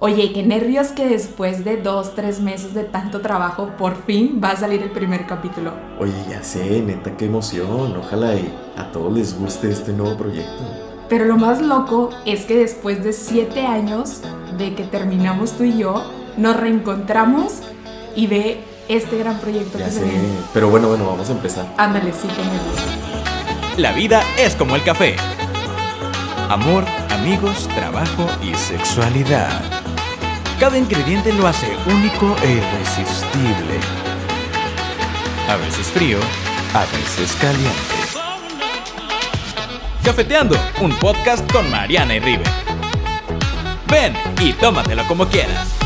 Oye, 0.00 0.32
qué 0.32 0.42
nervios 0.42 0.88
que 0.88 1.06
después 1.06 1.64
de 1.64 1.76
dos, 1.76 2.14
tres 2.14 2.40
meses 2.40 2.74
de 2.74 2.82
tanto 2.84 3.20
trabajo, 3.20 3.70
por 3.78 3.96
fin 4.04 4.40
va 4.42 4.50
a 4.50 4.56
salir 4.56 4.82
el 4.82 4.90
primer 4.90 5.26
capítulo. 5.26 5.72
Oye, 5.98 6.12
ya 6.28 6.42
sé, 6.42 6.82
neta, 6.82 7.16
qué 7.16 7.26
emoción. 7.26 7.96
Ojalá 7.96 8.34
y 8.34 8.52
a 8.76 8.90
todos 8.90 9.12
les 9.12 9.38
guste 9.38 9.70
este 9.70 9.92
nuevo 9.92 10.16
proyecto. 10.16 10.62
Pero 11.08 11.24
lo 11.26 11.36
más 11.36 11.62
loco 11.62 12.10
es 12.26 12.44
que 12.44 12.56
después 12.56 13.04
de 13.04 13.12
siete 13.12 13.66
años 13.66 14.20
de 14.58 14.74
que 14.74 14.82
terminamos 14.84 15.52
tú 15.52 15.62
y 15.64 15.78
yo, 15.78 16.02
nos 16.36 16.56
reencontramos 16.56 17.60
y 18.16 18.26
ve 18.26 18.60
este 18.88 19.16
gran 19.18 19.38
proyecto 19.38 19.78
Ya 19.78 19.84
que 19.86 19.90
se 19.92 20.00
sé. 20.00 20.04
viene. 20.06 20.24
Pero 20.52 20.68
bueno, 20.70 20.88
bueno, 20.88 21.06
vamos 21.06 21.28
a 21.28 21.32
empezar. 21.32 21.66
Ándale, 21.78 22.12
sí, 22.12 22.26
qué 22.28 22.42
nervios. 22.42 23.78
La 23.78 23.92
vida 23.92 24.22
es 24.38 24.54
como 24.56 24.74
el 24.76 24.82
café. 24.82 25.16
Amor, 26.50 26.84
amigos, 27.10 27.68
trabajo 27.74 28.26
y 28.42 28.54
sexualidad. 28.54 29.50
Cada 30.58 30.78
ingrediente 30.78 31.32
lo 31.32 31.46
hace 31.46 31.66
único 31.86 32.36
e 32.42 32.52
irresistible. 32.52 33.80
A 35.48 35.56
veces 35.56 35.88
frío, 35.88 36.18
a 36.72 36.84
veces 36.96 37.36
caliente. 37.40 37.94
Cafeteando, 40.02 40.56
un 40.80 40.92
podcast 40.98 41.50
con 41.52 41.68
Mariana 41.70 42.14
y 42.14 42.20
River. 42.20 42.46
Ven 43.88 44.14
y 44.40 44.52
tómatelo 44.52 45.06
como 45.06 45.26
quieras. 45.26 45.83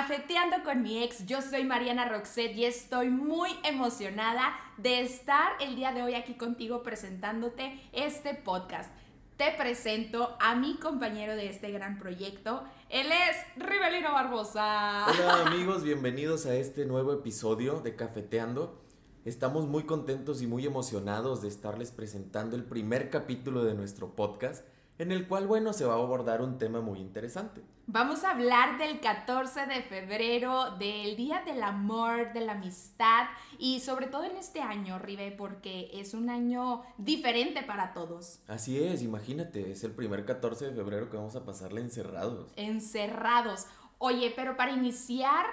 Cafeteando 0.00 0.64
con 0.64 0.80
mi 0.80 1.02
ex. 1.02 1.26
Yo 1.26 1.42
soy 1.42 1.62
Mariana 1.62 2.08
Roxette 2.08 2.56
y 2.56 2.64
estoy 2.64 3.10
muy 3.10 3.50
emocionada 3.64 4.54
de 4.78 5.02
estar 5.02 5.52
el 5.60 5.76
día 5.76 5.92
de 5.92 6.02
hoy 6.02 6.14
aquí 6.14 6.38
contigo 6.38 6.82
presentándote 6.82 7.78
este 7.92 8.32
podcast. 8.32 8.90
Te 9.36 9.52
presento 9.58 10.38
a 10.40 10.54
mi 10.54 10.78
compañero 10.78 11.36
de 11.36 11.50
este 11.50 11.70
gran 11.70 11.98
proyecto. 11.98 12.64
Él 12.88 13.08
es 13.12 13.62
Rivelino 13.62 14.14
Barbosa. 14.14 15.04
Hola 15.06 15.42
amigos, 15.46 15.84
bienvenidos 15.84 16.46
a 16.46 16.54
este 16.54 16.86
nuevo 16.86 17.12
episodio 17.12 17.82
de 17.82 17.94
Cafeteando. 17.94 18.80
Estamos 19.26 19.66
muy 19.66 19.82
contentos 19.82 20.40
y 20.40 20.46
muy 20.46 20.64
emocionados 20.64 21.42
de 21.42 21.48
estarles 21.48 21.90
presentando 21.90 22.56
el 22.56 22.64
primer 22.64 23.10
capítulo 23.10 23.64
de 23.64 23.74
nuestro 23.74 24.16
podcast, 24.16 24.64
en 25.00 25.12
el 25.12 25.26
cual, 25.26 25.46
bueno, 25.46 25.72
se 25.72 25.86
va 25.86 25.94
a 25.94 25.96
abordar 25.96 26.42
un 26.42 26.58
tema 26.58 26.82
muy 26.82 26.98
interesante. 26.98 27.62
Vamos 27.86 28.22
a 28.22 28.32
hablar 28.32 28.76
del 28.76 29.00
14 29.00 29.64
de 29.64 29.80
febrero, 29.80 30.76
del 30.76 31.16
Día 31.16 31.42
del 31.42 31.62
Amor, 31.62 32.34
de 32.34 32.42
la 32.42 32.52
Amistad 32.52 33.28
y 33.58 33.80
sobre 33.80 34.08
todo 34.08 34.24
en 34.24 34.36
este 34.36 34.60
año, 34.60 34.98
Rive, 34.98 35.32
porque 35.32 35.88
es 35.94 36.12
un 36.12 36.28
año 36.28 36.82
diferente 36.98 37.62
para 37.62 37.94
todos. 37.94 38.40
Así 38.46 38.78
es, 38.78 39.02
imagínate, 39.02 39.72
es 39.72 39.84
el 39.84 39.92
primer 39.92 40.26
14 40.26 40.66
de 40.66 40.74
febrero 40.74 41.08
que 41.08 41.16
vamos 41.16 41.34
a 41.34 41.46
pasarle 41.46 41.80
encerrados. 41.80 42.52
encerrados. 42.56 43.64
Oye, 43.96 44.34
pero 44.36 44.58
para 44.58 44.72
iniciar, 44.72 45.46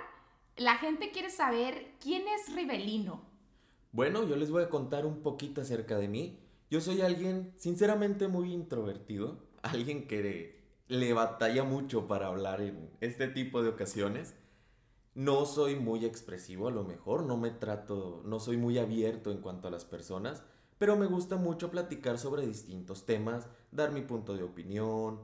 la 0.58 0.76
gente 0.76 1.12
quiere 1.12 1.30
saber 1.30 1.94
quién 2.02 2.24
es 2.28 2.54
Rivelino. 2.54 3.22
Bueno, 3.94 4.28
yo 4.28 4.36
les 4.36 4.52
voy 4.52 4.64
a 4.64 4.70
contar 4.70 5.06
un 5.06 5.24
poquito 5.24 5.62
acerca 5.62 5.98
de 5.98 6.10
mí. 6.10 6.38
Yo 6.70 6.82
soy 6.82 7.00
alguien 7.00 7.54
sinceramente 7.56 8.28
muy 8.28 8.54
introvertido, 8.54 9.40
alguien 9.62 10.06
que 10.06 10.66
le 10.90 11.14
batalla 11.14 11.64
mucho 11.64 12.10
para 12.10 12.28
hablar 12.28 12.60
en 12.60 12.90
este 13.00 13.30
tipo 13.30 13.64
de 13.64 13.70
ocasiones. 13.70 14.36
No 15.16 15.46
soy 15.46 15.78
muy 15.78 16.04
expresivo 16.04 16.68
a 16.68 16.72
lo 16.72 16.84
mejor, 16.84 17.24
no 17.24 17.38
me 17.38 17.52
trato, 17.52 18.22
no 18.26 18.42
soy 18.42 18.58
muy 18.58 18.78
abierto 18.80 19.32
en 19.32 19.38
cuanto 19.38 19.70
a 19.70 19.72
las 19.72 19.86
personas, 19.86 20.44
pero 20.78 20.98
me 20.98 21.06
gusta 21.06 21.38
mucho 21.38 21.72
platicar 21.72 22.20
sobre 22.20 22.46
distintos 22.46 23.06
temas, 23.06 23.48
dar 23.72 23.94
mi 23.94 24.02
punto 24.02 24.36
de 24.36 24.44
opinión, 24.44 25.22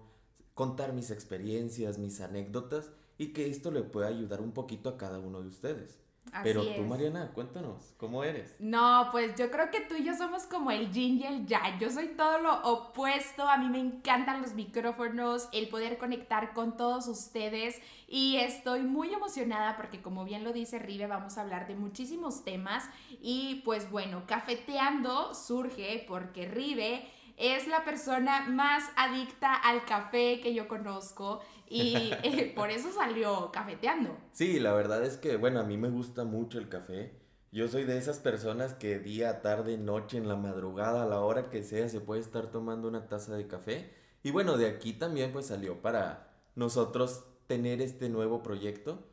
contar 0.53 0.93
mis 0.93 1.11
experiencias, 1.11 1.97
mis 1.97 2.21
anécdotas 2.21 2.89
y 3.17 3.33
que 3.33 3.49
esto 3.49 3.69
le 3.69 3.83
pueda 3.83 4.07
ayudar 4.07 4.39
un 4.39 4.53
poquito 4.53 4.87
a 4.87 4.97
cada 4.97 5.19
uno 5.19 5.41
de 5.41 5.49
ustedes. 5.49 6.02
Así 6.33 6.45
Pero 6.45 6.63
tú, 6.63 6.69
es. 6.69 6.87
Mariana, 6.87 7.31
cuéntanos, 7.31 7.93
¿cómo 7.97 8.23
eres? 8.23 8.55
No, 8.57 9.09
pues 9.11 9.35
yo 9.35 9.51
creo 9.51 9.69
que 9.69 9.81
tú 9.81 9.95
y 9.95 10.03
yo 10.03 10.15
somos 10.15 10.47
como 10.47 10.71
el 10.71 10.91
yin 10.91 11.19
y 11.19 11.25
el 11.25 11.45
yang. 11.45 11.77
Yo 11.79 11.91
soy 11.91 12.07
todo 12.07 12.39
lo 12.39 12.61
opuesto. 12.63 13.47
A 13.47 13.57
mí 13.57 13.69
me 13.69 13.79
encantan 13.79 14.41
los 14.41 14.53
micrófonos, 14.53 15.47
el 15.53 15.69
poder 15.69 15.99
conectar 15.99 16.53
con 16.53 16.75
todos 16.75 17.07
ustedes. 17.07 17.79
Y 18.07 18.37
estoy 18.37 18.81
muy 18.81 19.13
emocionada 19.13 19.77
porque, 19.77 20.01
como 20.01 20.25
bien 20.25 20.43
lo 20.43 20.53
dice 20.53 20.79
Rive, 20.79 21.05
vamos 21.05 21.37
a 21.37 21.41
hablar 21.41 21.67
de 21.67 21.75
muchísimos 21.75 22.43
temas. 22.43 22.89
Y 23.21 23.61
pues 23.63 23.91
bueno, 23.91 24.23
cafeteando 24.25 25.35
surge 25.35 26.03
porque 26.07 26.47
Rive 26.47 27.07
es 27.37 27.67
la 27.67 27.83
persona 27.83 28.47
más 28.47 28.83
adicta 28.95 29.53
al 29.55 29.85
café 29.85 30.39
que 30.41 30.53
yo 30.53 30.67
conozco. 30.67 31.41
Y 31.67 32.11
eh, 32.23 32.53
por 32.55 32.69
eso 32.69 32.91
salió 32.91 33.51
cafeteando. 33.51 34.15
Sí, 34.31 34.59
la 34.59 34.73
verdad 34.73 35.03
es 35.03 35.17
que, 35.17 35.37
bueno, 35.37 35.59
a 35.59 35.63
mí 35.63 35.77
me 35.77 35.89
gusta 35.89 36.23
mucho 36.23 36.59
el 36.59 36.69
café. 36.69 37.13
Yo 37.51 37.67
soy 37.67 37.83
de 37.83 37.97
esas 37.97 38.19
personas 38.19 38.73
que 38.73 38.99
día, 38.99 39.41
tarde, 39.41 39.77
noche, 39.77 40.17
en 40.17 40.27
la 40.27 40.35
madrugada, 40.35 41.03
a 41.03 41.05
la 41.05 41.19
hora 41.19 41.49
que 41.49 41.63
sea, 41.63 41.87
se 41.87 42.01
puede 42.01 42.21
estar 42.21 42.47
tomando 42.47 42.87
una 42.87 43.07
taza 43.07 43.35
de 43.35 43.47
café. 43.47 43.93
Y 44.23 44.31
bueno, 44.31 44.57
de 44.57 44.67
aquí 44.67 44.93
también 44.93 45.31
pues 45.31 45.47
salió 45.47 45.81
para 45.81 46.33
nosotros 46.55 47.25
tener 47.47 47.81
este 47.81 48.09
nuevo 48.09 48.41
proyecto 48.41 49.05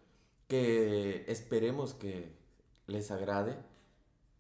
que 0.49 1.25
esperemos 1.29 1.95
que 1.95 2.33
les 2.87 3.11
agrade 3.11 3.59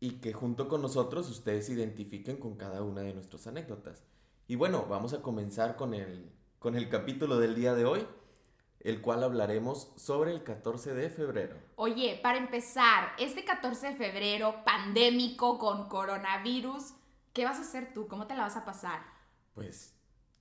y 0.00 0.12
que 0.21 0.33
junto 0.33 0.66
con 0.66 0.81
nosotros 0.81 1.28
ustedes 1.28 1.66
se 1.66 1.75
identifiquen 1.75 2.38
con 2.38 2.56
cada 2.56 2.83
una 2.83 3.03
de 3.03 3.12
nuestras 3.12 3.47
anécdotas. 3.47 4.03
Y 4.49 4.56
bueno, 4.56 4.87
vamos 4.88 5.12
a 5.12 5.21
comenzar 5.21 5.77
con 5.77 5.94
el, 5.94 6.33
con 6.59 6.75
el 6.75 6.88
capítulo 6.88 7.38
del 7.38 7.55
día 7.55 7.75
de 7.75 7.84
hoy, 7.84 8.06
el 8.81 9.03
cual 9.03 9.22
hablaremos 9.22 9.93
sobre 9.97 10.33
el 10.33 10.43
14 10.43 10.94
de 10.94 11.10
febrero. 11.10 11.56
Oye, 11.77 12.19
para 12.22 12.39
empezar, 12.39 13.10
este 13.19 13.44
14 13.44 13.89
de 13.89 13.94
febrero, 13.94 14.65
pandémico 14.65 15.59
con 15.59 15.89
coronavirus, 15.89 16.94
¿qué 17.34 17.44
vas 17.44 17.59
a 17.59 17.62
hacer 17.62 17.93
tú? 17.93 18.09
¿Cómo 18.09 18.27
te 18.27 18.34
la 18.34 18.43
vas 18.43 18.56
a 18.56 18.65
pasar? 18.65 19.03
Pues, 19.55 19.94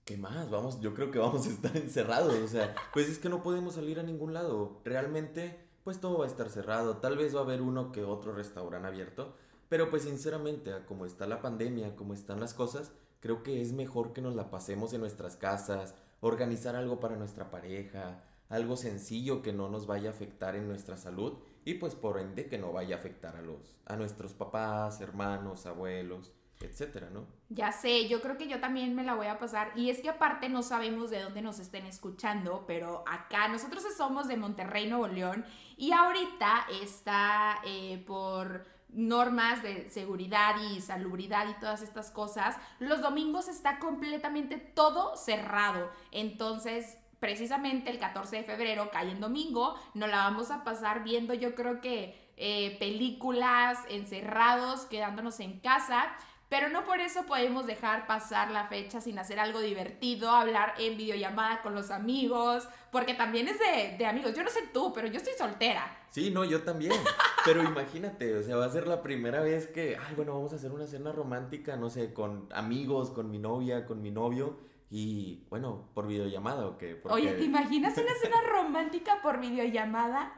¿qué 0.05 0.15
más? 0.15 0.49
Vamos, 0.49 0.79
yo 0.79 0.93
creo 0.93 1.11
que 1.11 1.19
vamos 1.19 1.45
a 1.45 1.49
estar 1.49 1.75
encerrados, 1.77 2.33
o 2.33 2.47
sea, 2.47 2.73
pues 2.93 3.09
es 3.09 3.19
que 3.19 3.27
no 3.27 3.43
podemos 3.43 3.75
salir 3.75 3.99
a 3.99 4.03
ningún 4.03 4.33
lado. 4.33 4.79
Realmente, 4.85 5.67
pues 5.83 5.99
todo 5.99 6.19
va 6.19 6.25
a 6.25 6.29
estar 6.29 6.49
cerrado. 6.49 6.97
Tal 6.97 7.17
vez 7.17 7.35
va 7.35 7.41
a 7.41 7.43
haber 7.43 7.61
uno 7.61 7.91
que 7.91 8.05
otro 8.05 8.33
restaurante 8.33 8.87
abierto, 8.87 9.35
pero 9.69 9.89
pues 9.89 10.03
sinceramente, 10.03 10.73
a 10.73 10.85
como 10.85 11.05
está 11.05 11.27
la 11.27 11.41
pandemia, 11.41 11.95
como 11.95 12.13
están 12.13 12.39
las 12.39 12.53
cosas, 12.53 12.91
creo 13.19 13.43
que 13.43 13.61
es 13.61 13.71
mejor 13.71 14.13
que 14.13 14.21
nos 14.21 14.35
la 14.35 14.49
pasemos 14.49 14.93
en 14.93 15.01
nuestras 15.01 15.37
casas, 15.37 15.95
organizar 16.21 16.75
algo 16.75 16.99
para 16.99 17.15
nuestra 17.15 17.49
pareja, 17.51 18.23
algo 18.49 18.75
sencillo 18.75 19.41
que 19.41 19.53
no 19.53 19.69
nos 19.69 19.85
vaya 19.85 20.09
a 20.09 20.13
afectar 20.13 20.55
en 20.55 20.67
nuestra 20.67 20.97
salud 20.97 21.37
y 21.63 21.75
pues 21.75 21.93
por 21.93 22.19
ende 22.19 22.47
que 22.47 22.57
no 22.57 22.73
vaya 22.73 22.95
a 22.95 22.99
afectar 22.99 23.35
a 23.35 23.41
los 23.41 23.75
a 23.85 23.95
nuestros 23.95 24.33
papás, 24.33 25.01
hermanos, 25.01 25.65
abuelos, 25.65 26.33
etcétera, 26.59 27.09
¿no? 27.09 27.25
Ya 27.49 27.71
sé, 27.71 28.07
yo 28.07 28.21
creo 28.21 28.37
que 28.37 28.47
yo 28.47 28.59
también 28.59 28.93
me 28.95 29.03
la 29.03 29.15
voy 29.15 29.27
a 29.27 29.39
pasar. 29.39 29.71
Y 29.75 29.89
es 29.89 30.01
que 30.01 30.09
aparte 30.09 30.49
no 30.49 30.61
sabemos 30.61 31.09
de 31.09 31.21
dónde 31.21 31.41
nos 31.41 31.59
estén 31.59 31.85
escuchando, 31.85 32.65
pero 32.67 33.03
acá 33.07 33.47
nosotros 33.47 33.83
somos 33.95 34.27
de 34.27 34.37
Monterrey, 34.37 34.87
Nuevo 34.87 35.07
León, 35.07 35.45
y 35.77 35.91
ahorita 35.93 36.67
está 36.81 37.59
eh, 37.65 38.03
por 38.05 38.65
normas 38.89 39.61
de 39.61 39.89
seguridad 39.89 40.55
y 40.71 40.81
salubridad 40.81 41.47
y 41.47 41.59
todas 41.59 41.81
estas 41.81 42.09
cosas, 42.11 42.57
los 42.79 43.01
domingos 43.01 43.47
está 43.47 43.79
completamente 43.79 44.57
todo 44.57 45.15
cerrado. 45.15 45.91
Entonces, 46.11 46.97
precisamente 47.19 47.91
el 47.91 47.99
14 47.99 48.37
de 48.37 48.43
febrero, 48.43 48.89
cae 48.91 49.11
en 49.11 49.19
domingo, 49.19 49.75
nos 49.93 50.09
la 50.09 50.17
vamos 50.17 50.51
a 50.51 50.63
pasar 50.63 51.03
viendo 51.03 51.33
yo 51.33 51.53
creo 51.55 51.81
que 51.81 52.29
eh, 52.37 52.77
películas 52.79 53.79
encerrados, 53.89 54.85
quedándonos 54.85 55.39
en 55.41 55.59
casa. 55.59 56.07
Pero 56.49 56.67
no 56.69 56.83
por 56.83 56.99
eso 56.99 57.25
podemos 57.27 57.67
dejar 57.67 58.07
pasar 58.07 58.49
la 58.49 58.67
fecha 58.67 58.99
sin 58.99 59.19
hacer 59.19 59.39
algo 59.39 59.59
divertido, 59.59 60.31
hablar 60.31 60.73
en 60.79 60.97
videollamada 60.97 61.61
con 61.61 61.75
los 61.75 61.91
amigos, 61.91 62.67
porque 62.91 63.13
también 63.13 63.47
es 63.47 63.59
de, 63.59 63.95
de 63.97 64.05
amigos. 64.07 64.33
Yo 64.35 64.43
no 64.43 64.49
sé 64.49 64.61
tú, 64.73 64.91
pero 64.91 65.07
yo 65.07 65.17
estoy 65.17 65.33
soltera. 65.37 65.95
Sí, 66.09 66.31
no, 66.31 66.43
yo 66.43 66.63
también. 66.63 66.93
Pero 67.45 67.63
imagínate, 67.63 68.35
o 68.35 68.43
sea, 68.43 68.57
va 68.57 68.65
a 68.65 68.69
ser 68.69 68.85
la 68.85 69.01
primera 69.01 69.39
vez 69.39 69.67
que, 69.67 69.95
ay, 69.95 70.13
bueno, 70.15 70.33
vamos 70.33 70.51
a 70.51 70.57
hacer 70.57 70.71
una 70.71 70.85
cena 70.85 71.13
romántica, 71.13 71.77
no 71.77 71.89
sé, 71.89 72.13
con 72.13 72.49
amigos, 72.51 73.11
con 73.11 73.31
mi 73.31 73.39
novia, 73.39 73.85
con 73.85 74.01
mi 74.01 74.11
novio 74.11 74.57
y, 74.89 75.45
bueno, 75.49 75.89
por 75.93 76.07
videollamada 76.07 76.67
o 76.67 76.77
qué. 76.77 76.95
Porque, 76.95 77.15
Oye, 77.15 77.33
¿te 77.33 77.43
imaginas 77.43 77.97
una 77.97 78.13
cena 78.21 78.41
romántica 78.51 79.19
por 79.21 79.39
videollamada? 79.39 80.33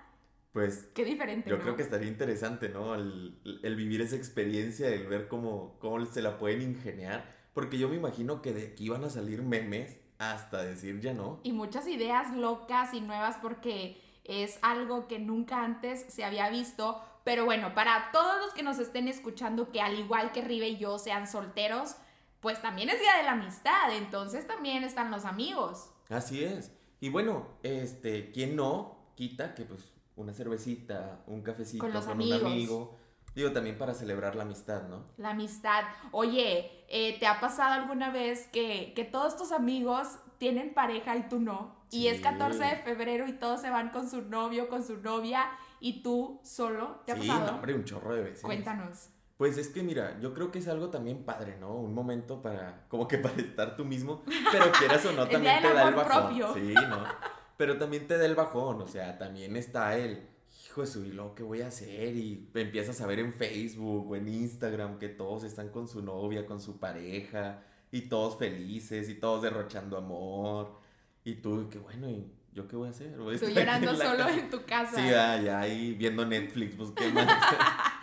Pues 0.52 0.90
Qué 0.94 1.06
diferente. 1.06 1.50
yo 1.50 1.58
¿no? 1.58 1.64
creo 1.64 1.76
que 1.76 1.84
estaría 1.84 2.10
interesante, 2.10 2.70
¿no? 2.70 2.96
El, 2.96 3.40
el 3.64 3.76
vivir 3.76 4.02
esa 4.02 4.16
experiencia, 4.18 4.90
el 4.90 5.08
ver 5.08 5.28
cómo, 5.28 5.78
cómo 5.80 6.06
se 6.06 6.22
la 6.22 6.38
pueden 6.38 6.62
ingeniar. 6.62 7.40
Porque 7.54 7.78
yo 7.78 7.90
me 7.90 7.96
imagino 7.96 8.42
que 8.42 8.54
de 8.54 8.68
aquí 8.68 8.90
van 8.90 9.04
a 9.04 9.10
salir 9.10 9.42
memes 9.42 9.98
hasta 10.18 10.62
decir 10.64 11.00
ya 11.02 11.14
no. 11.14 11.40
Y 11.44 11.52
muchas 11.52 11.88
ideas 11.88 12.36
locas 12.36 12.94
y 12.94 13.02
nuevas 13.02 13.38
porque 13.42 14.00
es 14.24 14.60
algo 14.62 15.08
que 15.08 15.20
nunca 15.20 15.64
antes 15.64 16.06
se 16.10 16.24
había 16.24 16.50
visto. 16.50 17.02
Pero 17.24 17.46
bueno, 17.46 17.74
para 17.74 18.12
todos 18.12 18.42
los 18.42 18.54
que 18.54 18.64
nos 18.64 18.80
estén 18.80 19.08
escuchando, 19.08 19.72
que 19.72 19.82
al 19.82 19.98
igual 19.98 20.32
que 20.32 20.42
Rive 20.42 20.70
y 20.70 20.78
yo 20.78 20.98
sean 21.00 21.28
solteros, 21.28 21.96
pues 22.40 22.62
también 22.62 22.90
es 22.90 23.00
día 23.00 23.18
de 23.18 23.24
la 23.24 23.34
amistad, 23.34 23.96
entonces 23.96 24.48
también 24.48 24.84
están 24.84 25.12
los 25.12 25.26
amigos. 25.26 25.92
Así 26.10 26.44
es. 26.44 26.72
Y 27.00 27.10
bueno, 27.10 27.48
este, 27.64 28.32
¿quién 28.32 28.56
no 28.56 28.98
quita 29.16 29.54
que 29.54 29.66
pues 29.66 29.92
una 30.22 30.34
cervecita, 30.34 31.24
un 31.28 31.42
cafecito 31.42 31.84
Con 31.84 31.94
los 31.94 32.06
un 32.06 32.12
amigos. 32.12 32.44
amigo? 32.44 32.98
Digo, 33.36 33.52
también 33.52 33.78
para 33.78 33.94
celebrar 33.94 34.36
la 34.36 34.44
amistad, 34.44 34.88
¿no? 34.90 35.06
La 35.18 35.30
amistad. 35.32 35.84
Oye, 36.12 36.84
eh, 36.90 37.18
¿te 37.20 37.28
ha 37.28 37.40
pasado 37.40 37.74
alguna 37.74 38.10
vez 38.12 38.48
que, 38.48 38.92
que 38.94 39.06
todos 39.06 39.38
tus 39.38 39.52
amigos 39.54 40.08
tienen 40.38 40.74
pareja 40.74 41.16
y 41.16 41.30
tú 41.30 41.40
no? 41.40 41.80
Y 41.92 42.08
es 42.08 42.18
Sí. 42.18 42.24
14 42.24 42.64
de 42.64 42.76
febrero 42.78 43.28
y 43.28 43.34
todos 43.34 43.62
se 43.62 43.70
van 43.70 43.90
con 43.90 44.10
su 44.10 44.22
novio, 44.24 44.68
con 44.70 44.84
su 44.84 44.98
novia 44.98 45.46
y 45.80 46.04
tú 46.04 46.42
solo. 46.44 47.02
¿Te 47.06 47.14
ha 47.14 47.16
sí, 47.16 47.28
pasado? 47.28 47.48
no, 47.52 47.56
hombre, 47.58 47.74
un 47.74 47.86
chorro 47.86 48.14
de 48.16 48.22
veces. 48.24 48.42
Cuéntanos. 48.44 49.10
Pues 49.38 49.58
es 49.58 49.70
que 49.70 49.82
mira, 49.82 50.20
yo 50.20 50.34
creo 50.34 50.52
que 50.52 50.60
es 50.60 50.68
algo 50.68 50.90
también 50.90 51.24
padre, 51.26 51.58
¿no? 51.58 51.74
Un 51.74 51.94
momento 51.96 52.42
para, 52.42 52.86
como 52.90 53.08
que 53.08 53.18
para 53.18 53.36
estar 53.42 53.76
tú 53.76 53.86
mismo, 53.86 54.24
pero 54.52 54.72
quieras 54.74 55.04
o 55.06 55.12
no, 55.14 55.26
también 55.30 55.62
te 55.62 55.74
da 55.74 55.88
el 55.88 55.96
bajón. 55.96 56.28
propio. 56.28 56.54
Sí, 56.54 56.74
¿no? 56.74 57.04
Pero 57.62 57.78
también 57.78 58.08
te 58.08 58.18
da 58.18 58.26
el 58.26 58.34
bajón, 58.34 58.82
o 58.82 58.88
sea, 58.88 59.20
también 59.20 59.56
está 59.56 59.96
el, 59.96 60.28
hijo 60.66 60.82
de 60.82 60.88
su, 60.88 61.06
¿y 61.06 61.12
luego 61.12 61.36
qué 61.36 61.44
voy 61.44 61.62
a 61.62 61.68
hacer? 61.68 62.16
Y 62.16 62.50
empiezas 62.56 63.00
a 63.02 63.06
ver 63.06 63.20
en 63.20 63.32
Facebook 63.32 64.10
o 64.10 64.16
en 64.16 64.30
Instagram 64.30 64.98
que 64.98 65.10
todos 65.10 65.44
están 65.44 65.70
con 65.70 65.88
su 65.88 66.02
novia, 66.02 66.48
con 66.48 66.60
su 66.60 66.80
pareja, 66.80 67.62
y 67.92 68.10
todos 68.10 68.40
felices, 68.40 69.08
y 69.10 69.14
todos 69.14 69.44
derrochando 69.44 69.96
amor. 69.96 70.80
Y 71.24 71.36
tú, 71.36 71.70
qué 71.70 71.78
bueno, 71.78 72.10
¿y 72.10 72.34
yo 72.52 72.68
qué 72.68 72.76
voy 72.76 72.88
a 72.88 72.90
hacer? 72.90 73.16
Voy 73.16 73.36
a 73.36 73.38
aquí 73.38 73.54
llorando 73.54 73.96
solo 73.96 74.18
casa. 74.18 74.38
en 74.40 74.50
tu 74.50 74.66
casa. 74.66 74.96
Sí, 74.96 75.14
ah, 75.14 75.40
ya 75.40 75.60
ahí 75.60 75.94
viendo 75.94 76.26
Netflix, 76.26 76.74
pues 76.76 76.90
qué 76.96 77.12
más. 77.12 77.28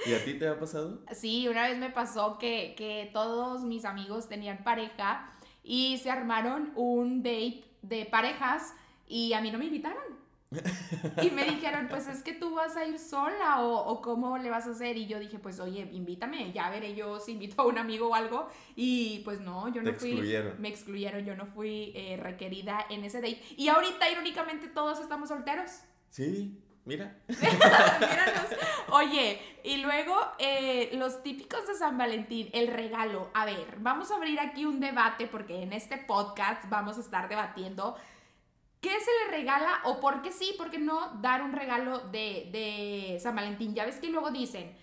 ¿Y 0.07 0.15
a 0.15 0.25
ti 0.25 0.35
te 0.35 0.47
ha 0.47 0.57
pasado? 0.57 1.03
Sí, 1.13 1.49
una 1.49 1.67
vez 1.67 1.77
me 1.79 1.91
pasó 1.91 2.39
que, 2.39 2.77
que 2.77 3.11
todos 3.13 3.65
mis 3.65 3.85
amigos 3.85 4.29
tenían 4.29 4.63
pareja 4.63 5.33
y 5.65 5.99
se 5.99 6.13
armaron 6.13 6.71
un 6.77 7.25
date 7.25 7.65
de 7.83 8.07
parejas 8.07 8.73
y 9.09 9.33
a 9.33 9.41
mí 9.41 9.51
no 9.51 9.59
me 9.59 9.67
invitaron. 9.67 10.19
Y 11.23 11.31
me 11.31 11.45
dijeron, 11.45 11.89
pues 11.91 12.07
es 12.09 12.23
que 12.23 12.33
tú 12.33 12.55
vas 12.55 12.75
a 12.75 12.87
ir 12.87 12.99
sola 12.99 13.61
o, 13.63 13.85
o 13.87 14.01
cómo 14.01 14.39
le 14.39 14.49
vas 14.49 14.67
a 14.67 14.71
hacer. 14.71 14.97
Y 14.97 15.07
yo 15.07 15.19
dije, 15.19 15.39
pues 15.39 15.61
oye, 15.61 15.87
invítame, 15.93 16.53
ya 16.53 16.71
veré 16.71 16.95
yo 16.95 17.21
si 17.21 17.33
invito 17.33 17.61
a 17.61 17.67
un 17.67 17.77
amigo 17.77 18.09
o 18.09 18.15
algo. 18.15 18.49
Y 18.75 19.19
pues 19.27 19.41
no, 19.41 19.69
yo 19.69 19.83
no 19.83 19.91
Te 19.93 19.99
fui. 19.99 20.11
excluyeron. 20.13 20.55
Me 20.61 20.69
excluyeron, 20.69 21.25
yo 21.27 21.37
no 21.37 21.45
fui 21.47 21.93
eh, 21.95 22.19
requerida 22.23 22.87
en 22.89 23.05
ese 23.05 23.21
date. 23.21 23.43
Y 23.59 23.69
ahorita, 23.69 24.11
irónicamente, 24.11 24.69
todos 24.69 24.99
estamos 25.01 25.29
solteros. 25.29 25.71
Sí, 26.09 26.59
mira. 26.87 27.19
Míranos. 27.29 28.47
Oye, 28.93 29.39
y 29.65 29.77
luego 29.79 30.17
eh, 30.39 30.89
los 30.95 31.23
típicos 31.23 31.67
de 31.67 31.75
San 31.75 31.99
Valentín, 31.99 32.49
el 32.55 32.69
regalo. 32.69 33.31
A 33.35 33.45
ver, 33.45 33.77
vamos 33.81 34.11
a 34.11 34.17
abrir 34.17 34.41
aquí 34.41 34.65
un 34.65 34.81
debate 34.81 35.27
porque 35.27 35.63
en 35.63 35.75
este 35.75 35.99
podcast 35.99 36.71
vamos 36.71 36.97
a 36.97 37.01
estar 37.01 37.29
debatiendo 37.29 37.97
qué 38.81 38.91
se 38.91 39.11
le 39.25 39.37
regala 39.37 39.81
o 39.85 40.01
por 40.01 40.23
qué 40.23 40.33
sí, 40.33 40.55
por 40.57 40.71
qué 40.71 40.79
no 40.79 41.21
dar 41.21 41.43
un 41.43 41.53
regalo 41.53 41.99
de, 41.99 42.49
de 42.53 43.19
San 43.21 43.35
Valentín. 43.35 43.75
Ya 43.75 43.85
ves 43.85 43.99
que 44.01 44.11
luego 44.11 44.31
dicen, 44.31 44.77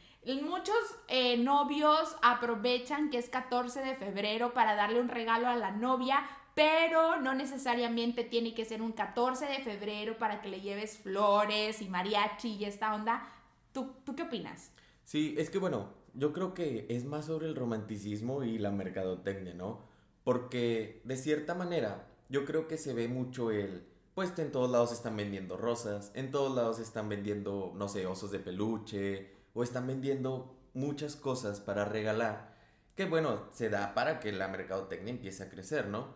muchos 0.44 0.76
eh, 1.08 1.38
novios 1.38 2.16
aprovechan 2.22 3.10
que 3.10 3.18
es 3.18 3.30
14 3.30 3.82
de 3.82 3.96
febrero 3.96 4.54
para 4.54 4.76
darle 4.76 5.00
un 5.00 5.10
regalo 5.10 5.48
a 5.48 5.56
la 5.56 5.72
novia. 5.72 6.28
Pero 6.56 7.18
no 7.18 7.34
necesariamente 7.34 8.24
tiene 8.24 8.54
que 8.54 8.64
ser 8.64 8.82
un 8.82 8.94
14 8.94 9.46
de 9.46 9.60
febrero 9.60 10.18
para 10.18 10.42
que 10.42 10.48
le 10.48 10.62
lleves 10.62 10.98
flores 10.98 11.82
y 11.82 11.90
mariachi 11.90 12.56
y 12.56 12.64
esta 12.64 12.96
onda. 12.96 13.28
¿Tú, 13.74 13.92
¿tú 14.06 14.16
qué 14.16 14.24
opinas? 14.24 14.72
Sí, 15.04 15.36
es 15.38 15.50
que 15.50 15.58
bueno, 15.58 15.90
yo 16.14 16.32
creo 16.32 16.54
que 16.54 16.86
es 16.88 17.04
más 17.04 17.26
sobre 17.26 17.48
el 17.48 17.58
romanticismo 17.58 18.44
y 18.44 18.58
la 18.58 18.72
mercadotecnia, 18.72 19.54
¿no? 19.54 19.82
Porque 20.24 21.02
de 21.04 21.18
cierta 21.18 21.56
manera, 21.56 22.08
yo 22.30 22.46
creo 22.46 22.68
que 22.68 22.78
se 22.78 22.94
ve 22.94 23.08
mucho 23.08 23.52
el, 23.52 23.86
pues 24.14 24.38
en 24.40 24.52
todos 24.52 24.72
lados 24.72 24.92
están 24.92 25.18
vendiendo 25.18 25.58
rosas, 25.58 26.12
en 26.14 26.32
todos 26.32 26.56
lados 26.56 26.80
están 26.80 27.10
vendiendo, 27.10 27.74
no 27.76 27.88
sé, 27.88 28.06
osos 28.06 28.32
de 28.32 28.40
peluche, 28.40 29.32
o 29.54 29.64
están 29.64 29.88
vendiendo 29.88 30.56
muchas 30.74 31.16
cosas 31.16 31.60
para 31.60 31.86
regalar, 31.86 32.56
que 32.96 33.06
bueno, 33.06 33.48
se 33.52 33.70
da 33.70 33.94
para 33.94 34.20
que 34.20 34.32
la 34.32 34.48
mercadotecnia 34.48 35.14
empiece 35.14 35.44
a 35.44 35.50
crecer, 35.50 35.88
¿no? 35.88 36.16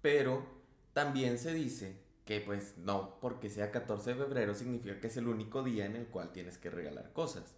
Pero 0.00 0.44
también 0.92 1.38
se 1.38 1.52
dice 1.54 1.98
que 2.24 2.40
pues 2.40 2.78
no, 2.78 3.18
porque 3.20 3.50
sea 3.50 3.70
14 3.70 4.14
de 4.14 4.24
febrero 4.24 4.54
significa 4.54 4.98
que 5.00 5.08
es 5.08 5.16
el 5.16 5.28
único 5.28 5.62
día 5.62 5.86
en 5.86 5.96
el 5.96 6.06
cual 6.06 6.32
tienes 6.32 6.58
que 6.58 6.70
regalar 6.70 7.12
cosas. 7.12 7.54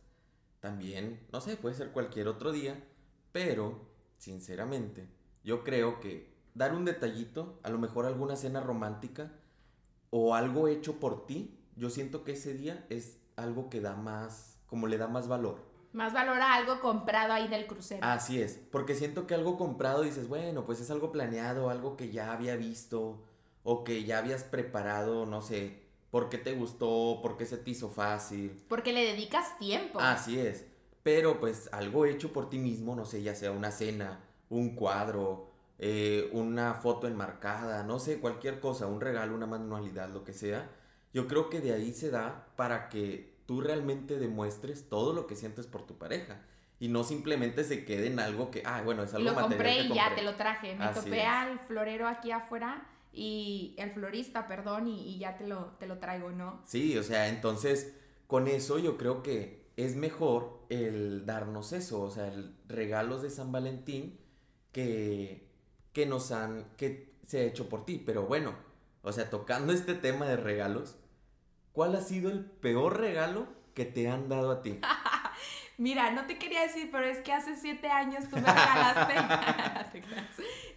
También, 0.60 1.20
no 1.32 1.40
sé, 1.40 1.56
puede 1.56 1.74
ser 1.76 1.90
cualquier 1.92 2.28
otro 2.28 2.50
día, 2.50 2.82
pero, 3.32 3.86
sinceramente, 4.16 5.06
yo 5.44 5.62
creo 5.62 6.00
que 6.00 6.35
dar 6.56 6.74
un 6.74 6.86
detallito, 6.86 7.60
a 7.62 7.68
lo 7.68 7.78
mejor 7.78 8.06
alguna 8.06 8.34
cena 8.34 8.60
romántica 8.60 9.30
o 10.10 10.34
algo 10.34 10.68
hecho 10.68 10.98
por 10.98 11.26
ti, 11.26 11.54
yo 11.76 11.90
siento 11.90 12.24
que 12.24 12.32
ese 12.32 12.54
día 12.54 12.86
es 12.88 13.18
algo 13.36 13.68
que 13.68 13.82
da 13.82 13.94
más, 13.94 14.58
como 14.66 14.86
le 14.86 14.96
da 14.96 15.06
más 15.06 15.28
valor. 15.28 15.60
Más 15.92 16.14
valora 16.14 16.54
algo 16.54 16.80
comprado 16.80 17.34
ahí 17.34 17.48
del 17.48 17.66
crucero. 17.66 18.00
Así 18.02 18.40
es, 18.40 18.58
porque 18.70 18.94
siento 18.94 19.26
que 19.26 19.34
algo 19.34 19.58
comprado 19.58 20.02
dices, 20.02 20.28
bueno, 20.28 20.64
pues 20.64 20.80
es 20.80 20.90
algo 20.90 21.12
planeado, 21.12 21.68
algo 21.68 21.96
que 21.96 22.10
ya 22.10 22.32
había 22.32 22.56
visto 22.56 23.22
o 23.62 23.84
que 23.84 24.04
ya 24.04 24.18
habías 24.18 24.42
preparado, 24.42 25.26
no 25.26 25.42
sé, 25.42 25.82
por 26.10 26.30
qué 26.30 26.38
te 26.38 26.54
gustó, 26.54 27.20
por 27.20 27.36
qué 27.36 27.44
se 27.44 27.58
te 27.58 27.70
hizo 27.70 27.90
fácil. 27.90 28.64
Porque 28.68 28.94
le 28.94 29.04
dedicas 29.04 29.58
tiempo. 29.58 30.00
Así 30.00 30.38
es, 30.38 30.64
pero 31.02 31.38
pues 31.38 31.68
algo 31.72 32.06
hecho 32.06 32.32
por 32.32 32.48
ti 32.48 32.58
mismo, 32.58 32.96
no 32.96 33.04
sé, 33.04 33.22
ya 33.22 33.34
sea 33.34 33.50
una 33.50 33.70
cena, 33.70 34.24
un 34.48 34.74
cuadro, 34.74 35.55
eh, 35.78 36.28
una 36.32 36.74
foto 36.74 37.06
enmarcada, 37.06 37.82
no 37.84 37.98
sé, 37.98 38.18
cualquier 38.20 38.60
cosa, 38.60 38.86
un 38.86 39.00
regalo, 39.00 39.34
una 39.34 39.46
manualidad, 39.46 40.08
lo 40.10 40.24
que 40.24 40.32
sea. 40.32 40.70
Yo 41.12 41.26
creo 41.28 41.50
que 41.50 41.60
de 41.60 41.72
ahí 41.72 41.92
se 41.92 42.10
da 42.10 42.46
para 42.56 42.88
que 42.88 43.34
tú 43.46 43.60
realmente 43.60 44.18
demuestres 44.18 44.88
todo 44.88 45.12
lo 45.12 45.26
que 45.26 45.36
sientes 45.36 45.66
por 45.66 45.86
tu 45.86 45.96
pareja. 45.98 46.42
Y 46.78 46.88
no 46.88 47.04
simplemente 47.04 47.64
se 47.64 47.84
quede 47.86 48.08
en 48.08 48.20
algo 48.20 48.50
que, 48.50 48.62
ah, 48.66 48.82
bueno, 48.84 49.02
es 49.02 49.14
algo 49.14 49.30
lo 49.30 49.34
material 49.34 49.48
compré 49.48 49.76
que 49.76 49.82
y 49.82 49.92
ya 49.94 50.04
compré". 50.04 50.16
te 50.16 50.22
lo 50.22 50.36
traje. 50.36 50.74
Me 50.76 50.84
Así 50.84 50.94
topé 51.00 51.22
es. 51.22 51.26
al 51.26 51.58
florero 51.60 52.06
aquí 52.08 52.30
afuera 52.32 52.86
y 53.12 53.74
el 53.78 53.90
florista, 53.92 54.46
perdón, 54.46 54.88
y, 54.88 55.14
y 55.14 55.18
ya 55.18 55.36
te 55.38 55.46
lo, 55.46 55.72
te 55.78 55.86
lo 55.86 55.98
traigo, 55.98 56.30
¿no? 56.32 56.62
Sí, 56.64 56.96
o 56.98 57.02
sea, 57.02 57.28
entonces 57.28 57.94
con 58.26 58.48
eso 58.48 58.78
yo 58.78 58.96
creo 58.98 59.22
que 59.22 59.66
es 59.76 59.94
mejor 59.96 60.64
el 60.68 61.26
darnos 61.26 61.72
eso, 61.72 62.02
o 62.02 62.10
sea, 62.10 62.28
el 62.28 62.54
regalos 62.68 63.22
de 63.22 63.30
San 63.30 63.52
Valentín 63.52 64.18
que, 64.72 65.48
que 65.96 66.04
nos 66.04 66.30
han, 66.30 66.66
que 66.76 67.14
se 67.26 67.40
ha 67.40 67.44
hecho 67.44 67.70
por 67.70 67.86
ti. 67.86 68.02
Pero 68.04 68.26
bueno, 68.26 68.54
o 69.00 69.12
sea, 69.12 69.30
tocando 69.30 69.72
este 69.72 69.94
tema 69.94 70.26
de 70.26 70.36
regalos, 70.36 70.98
¿cuál 71.72 71.96
ha 71.96 72.02
sido 72.02 72.30
el 72.30 72.44
peor 72.44 73.00
regalo 73.00 73.46
que 73.72 73.86
te 73.86 74.06
han 74.06 74.28
dado 74.28 74.50
a 74.50 74.60
ti? 74.60 74.78
Mira, 75.78 76.10
no 76.10 76.26
te 76.26 76.36
quería 76.36 76.60
decir, 76.60 76.90
pero 76.92 77.06
es 77.06 77.22
que 77.22 77.32
hace 77.32 77.56
siete 77.56 77.88
años 77.88 78.28
tú 78.28 78.36
me 78.36 78.42
regalaste. 78.42 80.02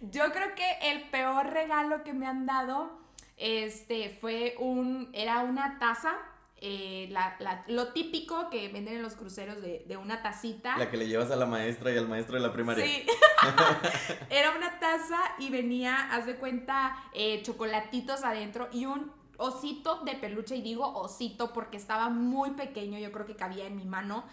Yo 0.10 0.32
creo 0.32 0.54
que 0.54 0.90
el 0.90 1.10
peor 1.10 1.50
regalo 1.50 2.02
que 2.02 2.14
me 2.14 2.26
han 2.26 2.46
dado, 2.46 2.98
este, 3.36 4.16
fue 4.22 4.54
un, 4.58 5.10
era 5.12 5.42
una 5.42 5.78
taza, 5.78 6.16
eh, 6.60 7.08
la- 7.10 7.36
la- 7.40 7.64
lo 7.68 7.88
típico 7.92 8.50
que 8.50 8.68
venden 8.68 8.96
en 8.96 9.02
los 9.02 9.14
cruceros 9.14 9.60
de, 9.62 9.84
de 9.88 9.96
una 9.96 10.22
tacita. 10.22 10.76
La 10.76 10.90
que 10.90 10.96
le 10.96 11.08
llevas 11.08 11.30
a 11.30 11.36
la 11.36 11.46
maestra 11.46 11.92
y 11.92 11.96
al 11.98 12.06
maestro 12.08 12.34
de 12.36 12.40
la 12.46 12.52
primaria. 12.52 12.84
Sí. 12.84 13.06
Era 14.30 14.50
una 14.56 14.78
taza 14.78 15.18
y 15.38 15.50
venía, 15.50 16.10
haz 16.12 16.26
de 16.26 16.36
cuenta, 16.36 16.96
eh, 17.14 17.40
chocolatitos 17.42 18.22
adentro 18.24 18.68
y 18.72 18.86
un 18.86 19.10
osito 19.38 20.00
de 20.04 20.14
peluche. 20.16 20.56
Y 20.56 20.62
digo 20.62 20.86
osito 20.94 21.52
porque 21.52 21.76
estaba 21.76 22.08
muy 22.10 22.50
pequeño, 22.50 22.98
yo 22.98 23.10
creo 23.12 23.26
que 23.26 23.36
cabía 23.36 23.66
en 23.66 23.76
mi 23.76 23.84
mano. 23.84 24.24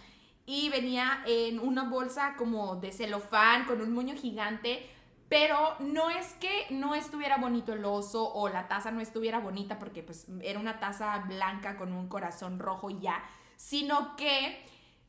Y 0.45 0.69
venía 0.69 1.23
en 1.25 1.59
una 1.59 1.83
bolsa 1.83 2.35
como 2.37 2.77
de 2.77 2.91
celofán 2.91 3.65
con 3.65 3.81
un 3.81 3.91
moño 3.93 4.15
gigante. 4.15 4.89
Pero 5.29 5.75
no 5.79 6.09
es 6.09 6.33
que 6.35 6.67
no 6.69 6.95
estuviera 6.95 7.37
bonito 7.37 7.73
el 7.73 7.83
oso 7.83 8.31
o 8.33 8.47
la 8.47 8.67
taza 8.67 8.91
no 8.91 9.01
estuviera 9.01 9.39
bonita 9.39 9.77
porque 9.77 10.01
pues 10.01 10.25
era 10.41 10.59
una 10.59 10.79
taza 10.79 11.17
blanca 11.27 11.75
con 11.77 11.91
un 11.91 12.07
corazón 12.07 12.59
rojo 12.59 12.89
y 12.89 12.99
ya, 12.99 13.21
sino 13.57 14.15
que 14.15 14.63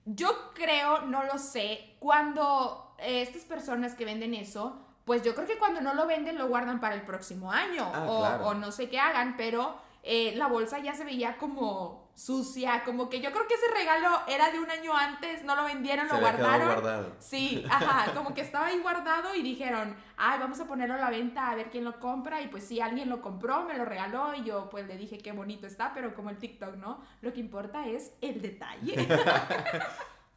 yo 0.05 0.29
creo, 0.55 1.03
no 1.03 1.23
lo 1.23 1.39
sé, 1.39 1.95
cuando 2.01 2.95
eh, 2.99 3.23
estas 3.23 3.43
personas 3.43 3.95
que 3.95 4.05
venden 4.05 4.35
eso, 4.35 4.79
pues 5.05 5.23
yo 5.23 5.35
creo 5.35 5.47
que 5.47 5.59
cuando 5.59 5.81
no 5.83 5.95
lo 5.95 6.07
venden 6.07 6.37
lo 6.37 6.49
guardan 6.49 6.81
para 6.81 6.95
el 6.95 7.03
próximo 7.03 7.53
año 7.53 7.89
Ah, 7.95 8.07
o, 8.09 8.19
claro. 8.21 8.47
o 8.49 8.55
no 8.55 8.73
sé 8.73 8.89
qué 8.89 8.99
hagan, 8.99 9.37
pero 9.37 9.77
eh, 10.03 10.35
la 10.37 10.49
bolsa 10.49 10.79
ya 10.81 10.95
se 10.95 11.05
veía 11.05 11.37
como 11.37 12.08
sucia, 12.19 12.83
como 12.85 13.09
que 13.09 13.21
yo 13.21 13.31
creo 13.31 13.47
que 13.47 13.55
ese 13.55 13.73
regalo 13.73 14.09
era 14.27 14.51
de 14.51 14.59
un 14.59 14.69
año 14.69 14.93
antes, 14.93 15.45
no 15.45 15.55
lo 15.55 15.65
vendieron, 15.65 16.09
Se 16.09 16.15
lo 16.15 16.21
guardaron. 16.21 16.67
guardado. 16.67 17.13
Sí, 17.21 17.65
ajá, 17.71 18.13
como 18.13 18.35
que 18.35 18.41
estaba 18.41 18.67
ahí 18.67 18.79
guardado 18.81 19.35
y 19.37 19.43
dijeron, 19.43 19.97
ay, 20.17 20.41
vamos 20.41 20.59
a 20.59 20.67
ponerlo 20.67 20.97
a 20.97 20.99
la 20.99 21.11
venta 21.11 21.49
a 21.49 21.55
ver 21.55 21.71
quién 21.71 21.85
lo 21.85 22.01
compra. 22.01 22.41
Y 22.43 22.49
pues 22.49 22.65
sí, 22.65 22.81
alguien 22.81 23.09
lo 23.09 23.23
compró, 23.23 23.63
me 23.65 23.79
lo 23.79 23.85
regaló 23.85 24.35
y 24.35 24.43
yo 24.43 24.69
pues 24.69 24.87
le 24.89 24.97
dije 24.97 25.19
qué 25.19 25.31
bonito 25.31 25.67
está, 25.69 25.95
pero 25.95 26.13
como 26.15 26.31
el 26.31 26.39
TikTok, 26.39 26.75
¿no? 26.77 27.01
Lo 27.23 27.33
que 27.33 27.39
importa 27.41 27.87
es 27.87 28.13
el 28.21 28.43
detalle. 28.43 28.97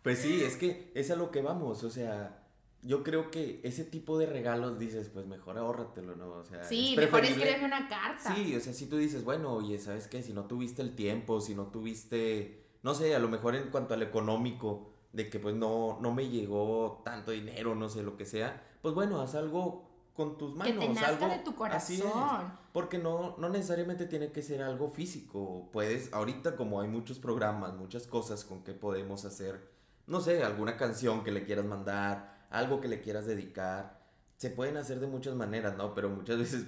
Pues 0.02 0.18
sí, 0.20 0.44
es 0.44 0.58
que 0.58 0.92
es 0.96 1.12
a 1.12 1.16
lo 1.16 1.30
que 1.30 1.44
vamos, 1.44 1.84
o 1.84 1.92
sea, 1.92 2.41
yo 2.84 3.04
creo 3.04 3.30
que 3.32 3.62
ese 3.64 3.84
tipo 3.84 4.18
de 4.18 4.26
regalos 4.26 4.80
dices, 4.80 5.10
pues 5.10 5.26
mejor 5.28 5.58
ahórratelo, 5.58 6.16
¿no? 6.16 6.30
O 6.32 6.44
sea, 6.44 6.64
Sí, 6.64 6.92
es 6.94 6.98
mejor 6.98 7.24
escríbeme 7.26 7.66
una 7.66 7.88
carta. 7.88 8.36
Sí, 8.36 8.56
o 8.56 8.60
sea, 8.60 8.74
si 8.74 8.88
tú 8.88 8.98
dices, 8.98 9.24
bueno, 9.24 9.54
oye, 9.54 9.78
¿sabes 9.80 10.08
qué? 10.08 10.24
Si 10.24 10.34
no 10.34 10.46
tuviste 10.46 10.82
el 10.82 10.96
tiempo, 10.96 11.42
si 11.42 11.54
no 11.54 11.68
tuviste, 11.68 12.66
no 12.84 12.94
sé, 12.94 13.16
a 13.16 13.20
lo 13.20 13.28
mejor 13.30 13.56
en 13.56 13.70
cuanto 13.70 13.94
al 13.94 14.02
económico, 14.02 14.90
de 15.14 15.30
que 15.30 15.40
pues 15.40 15.56
no, 15.56 16.00
no 16.02 16.14
me 16.14 16.30
llegó 16.30 17.02
tanto 17.06 17.32
dinero, 17.32 17.76
no 17.76 17.90
sé, 17.90 18.02
lo 18.02 18.18
que 18.18 18.26
sea, 18.26 18.64
pues 18.82 18.96
bueno, 18.96 19.22
haz 19.22 19.36
algo 19.36 19.90
con 20.14 20.38
tus 20.38 20.52
que 20.54 20.58
manos, 20.74 20.80
te 20.80 20.90
nazca 20.94 21.08
algo 21.08 21.28
de 21.28 21.40
tu 21.40 21.64
así 21.66 21.96
es. 21.96 22.02
corazón. 22.02 22.54
Porque 22.74 22.98
no, 22.98 23.36
no 23.38 23.50
necesariamente 23.50 24.06
tiene 24.06 24.32
que 24.32 24.42
ser 24.42 24.62
algo 24.62 24.90
físico. 24.90 25.70
Puedes, 25.72 26.14
ahorita 26.14 26.56
como 26.56 26.82
hay 26.82 26.88
muchos 26.88 27.20
programas, 27.20 27.74
muchas 27.76 28.08
cosas 28.08 28.46
con 28.46 28.64
que 28.64 28.74
podemos 28.74 29.26
hacer, 29.26 29.71
no 30.12 30.20
sé, 30.22 30.44
alguna 30.44 30.78
canción 30.78 31.24
que 31.24 31.32
le 31.32 31.44
quieras 31.46 31.66
mandar, 31.66 32.46
algo 32.50 32.82
que 32.82 32.88
le 32.88 33.02
quieras 33.02 33.26
dedicar, 33.26 34.00
se 34.38 34.50
pueden 34.50 34.78
hacer 34.78 35.00
de 35.00 35.08
muchas 35.08 35.36
maneras, 35.36 35.78
¿no? 35.78 35.94
Pero 35.94 36.10
muchas 36.10 36.38
veces 36.38 36.66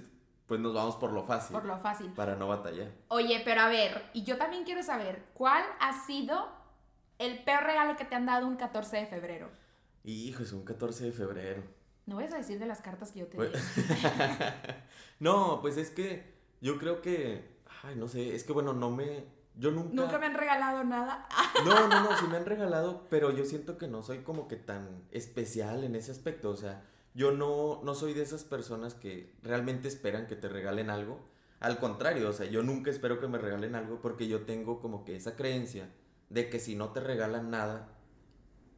pues 0.48 0.60
nos 0.60 0.74
vamos 0.74 0.96
por 0.98 1.12
lo 1.14 1.24
fácil, 1.24 1.54
Por 1.54 1.66
lo 1.66 1.78
fácil. 1.78 2.08
para 2.14 2.36
no 2.36 2.48
batallar. 2.48 2.92
Oye, 3.08 3.42
pero 3.46 3.62
a 3.62 3.68
ver, 3.70 4.04
y 4.14 4.24
yo 4.24 4.38
también 4.38 4.64
quiero 4.66 4.84
saber, 4.84 5.24
¿cuál 5.34 5.64
ha 5.80 6.06
sido 6.06 6.48
el 7.18 7.44
peor 7.44 7.64
regalo 7.64 7.96
que 7.96 8.06
te 8.06 8.16
han 8.16 8.26
dado 8.26 8.46
un 8.48 8.56
14 8.58 8.98
de 8.98 9.06
febrero? 9.06 9.50
Hijo, 10.04 10.44
es 10.44 10.52
un 10.52 10.64
14 10.66 11.06
de 11.06 11.12
febrero. 11.14 11.64
No 12.06 12.16
voy 12.16 12.26
a 12.26 12.28
decir 12.28 12.60
de 12.60 12.66
las 12.66 12.82
cartas 12.82 13.12
que 13.12 13.20
yo 13.20 13.28
te 13.28 13.38
Pues- 13.38 13.52
di. 13.54 13.84
no, 15.20 15.60
pues 15.62 15.78
es 15.78 15.90
que 15.90 16.34
yo 16.62 16.78
creo 16.78 17.02
que, 17.02 17.58
ay, 17.84 17.96
no 17.96 18.08
sé, 18.08 18.36
es 18.36 18.44
que 18.44 18.54
bueno, 18.54 18.74
no 18.74 18.92
me, 18.92 19.26
yo 19.56 19.72
nunca... 19.72 19.94
Nunca 19.94 20.20
me 20.20 20.26
han 20.28 20.34
regalado 20.34 20.84
nada. 20.84 21.28
No, 21.66 21.88
no, 21.88 22.04
no, 22.04 22.18
sí 22.18 22.26
me 22.28 22.38
han 22.38 22.46
regalado, 22.46 23.08
pero 23.10 23.32
yo 23.32 23.46
siento 23.46 23.78
que 23.78 23.88
no 23.88 24.04
soy 24.04 24.20
como 24.20 24.48
que 24.48 24.56
tan 24.56 25.04
especial 25.12 25.84
en 25.84 25.96
ese 25.96 26.12
aspecto. 26.12 26.50
O 26.50 26.56
sea, 26.56 26.84
yo 27.14 27.32
no, 27.32 27.82
no 27.84 27.94
soy 27.94 28.14
de 28.14 28.24
esas 28.24 28.44
personas 28.44 28.96
que 28.96 29.34
realmente 29.44 29.88
esperan 29.88 30.28
que 30.28 30.36
te 30.36 30.50
regalen 30.50 30.90
algo. 30.90 31.20
Al 31.60 31.80
contrario, 31.80 32.30
o 32.30 32.34
sea, 32.34 32.48
yo 32.48 32.64
nunca 32.64 32.90
espero 32.90 33.20
que 33.20 33.28
me 33.28 33.38
regalen 33.38 33.76
algo 33.76 34.02
porque 34.02 34.28
yo 34.28 34.42
tengo 34.42 34.82
como 34.82 35.06
que 35.06 35.16
esa 35.16 35.36
creencia 35.36 35.90
de 36.30 36.50
que 36.50 36.60
si 36.60 36.76
no 36.76 36.90
te 36.90 37.00
regalan 37.00 37.52
nada, 37.52 37.90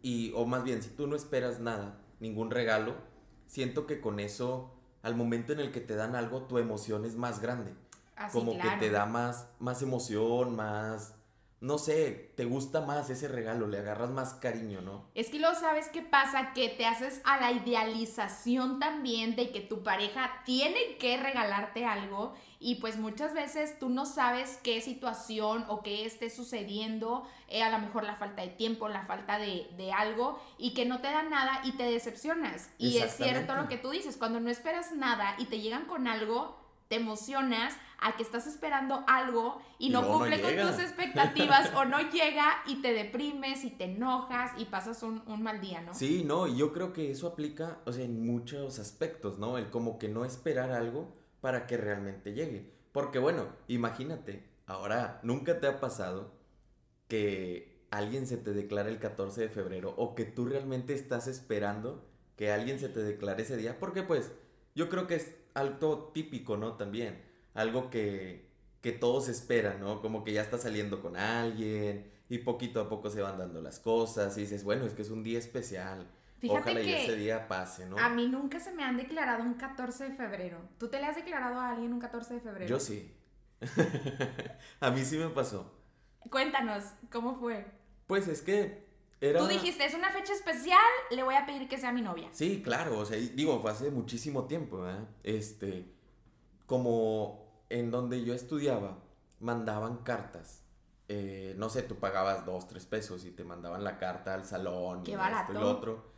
y, 0.01 0.33
o 0.35 0.45
más 0.45 0.63
bien, 0.63 0.83
si 0.83 0.89
tú 0.89 1.07
no 1.07 1.15
esperas 1.15 1.59
nada, 1.59 1.99
ningún 2.19 2.51
regalo, 2.51 2.95
siento 3.47 3.87
que 3.87 4.01
con 4.01 4.19
eso, 4.19 4.75
al 5.01 5.15
momento 5.15 5.53
en 5.53 5.61
el 5.61 5.71
que 5.71 5.79
te 5.79 5.95
dan 5.95 6.15
algo, 6.15 6.43
tu 6.43 6.59
emoción 6.59 7.05
es 7.05 7.15
más 7.15 7.41
grande 7.41 7.73
Así, 8.15 8.37
como 8.37 8.53
claro. 8.53 8.71
que 8.71 8.85
te 8.85 8.91
da 8.91 9.05
más, 9.05 9.49
más 9.59 9.81
emoción, 9.81 10.55
más, 10.55 11.15
no 11.61 11.79
sé, 11.79 12.31
te 12.35 12.45
gusta 12.45 12.81
más 12.81 13.09
ese 13.09 13.27
regalo, 13.27 13.67
le 13.67 13.79
agarras 13.79 14.11
más 14.11 14.35
cariño, 14.35 14.81
¿no? 14.81 15.09
Es 15.15 15.29
que 15.29 15.39
luego 15.39 15.55
sabes 15.55 15.89
qué 15.89 16.01
pasa, 16.01 16.53
que 16.53 16.69
te 16.69 16.85
haces 16.85 17.21
a 17.23 17.39
la 17.39 17.51
idealización 17.51 18.79
también 18.79 19.35
de 19.35 19.51
que 19.51 19.61
tu 19.61 19.81
pareja 19.81 20.43
tiene 20.45 20.97
que 20.99 21.17
regalarte 21.17 21.85
algo 21.85 22.35
y 22.59 22.75
pues 22.75 22.97
muchas 22.97 23.33
veces 23.33 23.79
tú 23.79 23.89
no 23.89 24.05
sabes 24.05 24.59
qué 24.63 24.79
situación 24.81 25.65
o 25.67 25.81
qué 25.81 26.05
esté 26.05 26.29
sucediendo, 26.29 27.27
eh, 27.47 27.63
a 27.63 27.71
lo 27.71 27.79
mejor 27.79 28.03
la 28.03 28.15
falta 28.15 28.41
de 28.41 28.49
tiempo, 28.49 28.87
la 28.87 29.03
falta 29.03 29.39
de, 29.39 29.67
de 29.77 29.91
algo 29.91 30.39
y 30.57 30.73
que 30.73 30.85
no 30.85 31.01
te 31.01 31.07
dan 31.07 31.29
nada 31.29 31.61
y 31.63 31.71
te 31.71 31.83
decepcionas. 31.83 32.69
Y 32.77 32.97
es 32.97 33.15
cierto 33.15 33.55
lo 33.55 33.67
que 33.67 33.77
tú 33.77 33.89
dices, 33.89 34.17
cuando 34.17 34.39
no 34.39 34.49
esperas 34.49 34.91
nada 34.91 35.35
y 35.39 35.45
te 35.45 35.61
llegan 35.61 35.85
con 35.85 36.07
algo, 36.07 36.64
te 36.87 36.95
emocionas 36.95 37.75
a 37.99 38.15
que 38.15 38.23
estás 38.23 38.45
esperando 38.45 39.03
algo 39.07 39.61
y 39.79 39.89
no 39.89 40.07
cumple 40.07 40.41
con 40.41 40.55
tus 40.55 40.79
expectativas 40.79 41.71
o 41.75 41.85
no 41.85 41.99
llega 42.11 42.45
y 42.67 42.81
te 42.81 42.93
deprimes 42.93 43.63
y 43.63 43.71
te 43.71 43.85
enojas 43.85 44.51
y 44.57 44.65
pasas 44.65 45.01
un, 45.03 45.23
un 45.27 45.41
mal 45.41 45.61
día, 45.61 45.81
¿no? 45.81 45.93
Sí, 45.93 46.23
no, 46.23 46.47
y 46.47 46.57
yo 46.57 46.73
creo 46.73 46.93
que 46.93 47.11
eso 47.11 47.27
aplica, 47.27 47.79
o 47.85 47.93
sea, 47.93 48.05
en 48.05 48.25
muchos 48.25 48.79
aspectos, 48.79 49.39
¿no? 49.39 49.57
El 49.57 49.69
como 49.69 49.97
que 49.97 50.09
no 50.09 50.25
esperar 50.25 50.71
algo 50.71 51.15
para 51.41 51.67
que 51.67 51.77
realmente 51.77 52.33
llegue. 52.33 52.71
Porque 52.91 53.19
bueno, 53.19 53.47
imagínate, 53.67 54.43
ahora, 54.67 55.19
¿nunca 55.23 55.59
te 55.59 55.67
ha 55.67 55.79
pasado 55.79 56.31
que 57.07 57.85
alguien 57.91 58.27
se 58.27 58.37
te 58.37 58.51
declare 58.51 58.89
el 58.89 58.99
14 58.99 59.41
de 59.41 59.49
febrero 59.49 59.93
o 59.97 60.15
que 60.15 60.25
tú 60.25 60.45
realmente 60.45 60.93
estás 60.93 61.27
esperando 61.27 62.05
que 62.35 62.51
alguien 62.51 62.79
se 62.79 62.89
te 62.89 63.01
declare 63.01 63.43
ese 63.43 63.57
día? 63.57 63.79
Porque 63.79 64.03
pues 64.03 64.31
yo 64.75 64.89
creo 64.89 65.07
que 65.07 65.15
es 65.15 65.35
algo 65.55 66.11
típico, 66.13 66.57
¿no? 66.57 66.73
También, 66.73 67.23
algo 67.55 67.89
que, 67.89 68.47
que 68.81 68.91
todos 68.91 69.27
esperan, 69.29 69.79
¿no? 69.79 70.01
Como 70.01 70.23
que 70.23 70.33
ya 70.33 70.43
está 70.43 70.59
saliendo 70.59 71.01
con 71.01 71.17
alguien 71.17 72.11
y 72.29 72.39
poquito 72.39 72.81
a 72.81 72.89
poco 72.89 73.09
se 73.09 73.21
van 73.21 73.37
dando 73.37 73.61
las 73.61 73.79
cosas 73.79 74.37
y 74.37 74.41
dices, 74.41 74.63
bueno, 74.63 74.85
es 74.85 74.93
que 74.93 75.01
es 75.01 75.09
un 75.09 75.23
día 75.23 75.39
especial. 75.39 76.07
Fíjate 76.39 76.59
Ojalá 76.59 76.81
y 76.81 76.85
que 76.85 77.03
ese 77.03 77.15
día 77.15 77.47
pase, 77.47 77.85
¿no? 77.85 77.97
A 77.97 78.09
mí 78.09 78.27
nunca 78.27 78.59
se 78.59 78.73
me 78.73 78.83
han 78.83 78.97
declarado 78.97 79.43
un 79.43 79.53
14 79.55 80.09
de 80.09 80.15
febrero. 80.15 80.59
¿Tú 80.77 80.89
te 80.89 80.99
le 80.99 81.05
has 81.05 81.15
declarado 81.15 81.59
a 81.59 81.71
alguien 81.71 81.93
un 81.93 81.99
14 81.99 82.35
de 82.35 82.39
febrero? 82.41 82.67
Yo 82.67 82.79
sí. 82.79 83.11
a 84.81 84.91
mí 84.91 85.03
sí 85.05 85.17
me 85.17 85.29
pasó. 85.29 85.73
Cuéntanos, 86.29 86.83
¿cómo 87.11 87.39
fue? 87.39 87.65
Pues 88.07 88.27
es 88.27 88.41
que 88.41 88.84
era... 89.29 89.39
Tú 89.39 89.47
dijiste, 89.47 89.85
es 89.85 89.93
una 89.93 90.11
fecha 90.11 90.33
especial, 90.33 90.79
le 91.11 91.23
voy 91.23 91.35
a 91.35 91.45
pedir 91.45 91.67
que 91.67 91.77
sea 91.77 91.91
mi 91.91 92.01
novia. 92.01 92.29
Sí, 92.31 92.61
claro, 92.63 92.99
o 92.99 93.05
sea, 93.05 93.17
digo, 93.17 93.59
fue 93.61 93.71
hace 93.71 93.91
muchísimo 93.91 94.45
tiempo, 94.45 94.81
¿verdad? 94.81 95.07
Este, 95.23 95.85
como 96.65 97.63
en 97.69 97.91
donde 97.91 98.23
yo 98.23 98.33
estudiaba, 98.33 98.99
mandaban 99.39 99.97
cartas. 99.97 100.61
Eh, 101.07 101.53
no 101.57 101.69
sé, 101.69 101.83
tú 101.83 101.95
pagabas 101.95 102.45
dos, 102.45 102.67
tres 102.67 102.85
pesos 102.85 103.25
y 103.25 103.31
te 103.31 103.43
mandaban 103.43 103.83
la 103.83 103.97
carta 103.97 104.33
al 104.33 104.45
salón 104.45 105.03
Qué 105.03 105.11
y 105.11 105.15
barato. 105.15 105.51
esto 105.53 105.53
y 105.53 105.63
lo 105.63 105.71
otro. 105.71 106.11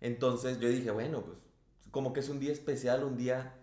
Entonces 0.00 0.58
yo 0.60 0.68
dije, 0.68 0.90
bueno, 0.90 1.22
pues 1.22 1.38
como 1.90 2.12
que 2.12 2.20
es 2.20 2.28
un 2.28 2.40
día 2.40 2.52
especial, 2.52 3.04
un 3.04 3.16
día 3.16 3.54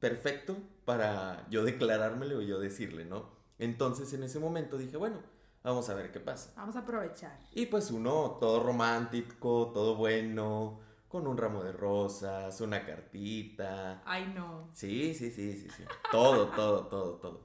perfecto 0.00 0.56
para 0.84 1.46
yo 1.50 1.64
declarármelo 1.64 2.42
y 2.42 2.46
yo 2.46 2.58
decirle, 2.58 3.04
¿no? 3.04 3.30
Entonces 3.58 4.12
en 4.12 4.22
ese 4.24 4.38
momento 4.38 4.76
dije, 4.76 4.96
bueno, 4.96 5.20
vamos 5.66 5.88
a 5.88 5.94
ver 5.94 6.12
qué 6.12 6.20
pasa. 6.20 6.52
Vamos 6.56 6.76
a 6.76 6.80
aprovechar. 6.80 7.38
Y 7.52 7.66
pues 7.66 7.90
uno, 7.90 8.38
todo 8.40 8.62
romántico, 8.62 9.72
todo 9.74 9.96
bueno, 9.96 10.78
con 11.08 11.26
un 11.26 11.36
ramo 11.36 11.64
de 11.64 11.72
rosas, 11.72 12.60
una 12.60 12.86
cartita. 12.86 14.00
Ay, 14.04 14.32
no. 14.32 14.70
Sí, 14.72 15.12
sí, 15.12 15.30
sí, 15.30 15.54
sí, 15.54 15.68
sí. 15.76 15.84
Todo, 16.10 16.46
todo, 16.56 16.86
todo, 16.86 17.14
todo. 17.16 17.40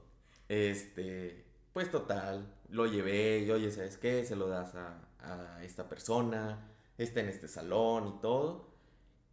Este, 0.48 1.44
pues 1.72 1.90
total, 1.90 2.54
lo 2.68 2.86
llevé 2.86 3.40
y 3.40 3.50
oye, 3.50 3.72
¿sabes 3.72 3.98
qué? 3.98 4.24
Se 4.24 4.36
lo 4.36 4.46
das 4.46 4.74
a, 4.76 5.00
a 5.18 5.64
esta 5.64 5.88
persona, 5.88 6.70
está 6.98 7.20
en 7.20 7.28
este 7.28 7.48
salón 7.48 8.06
y 8.06 8.20
todo. 8.20 8.70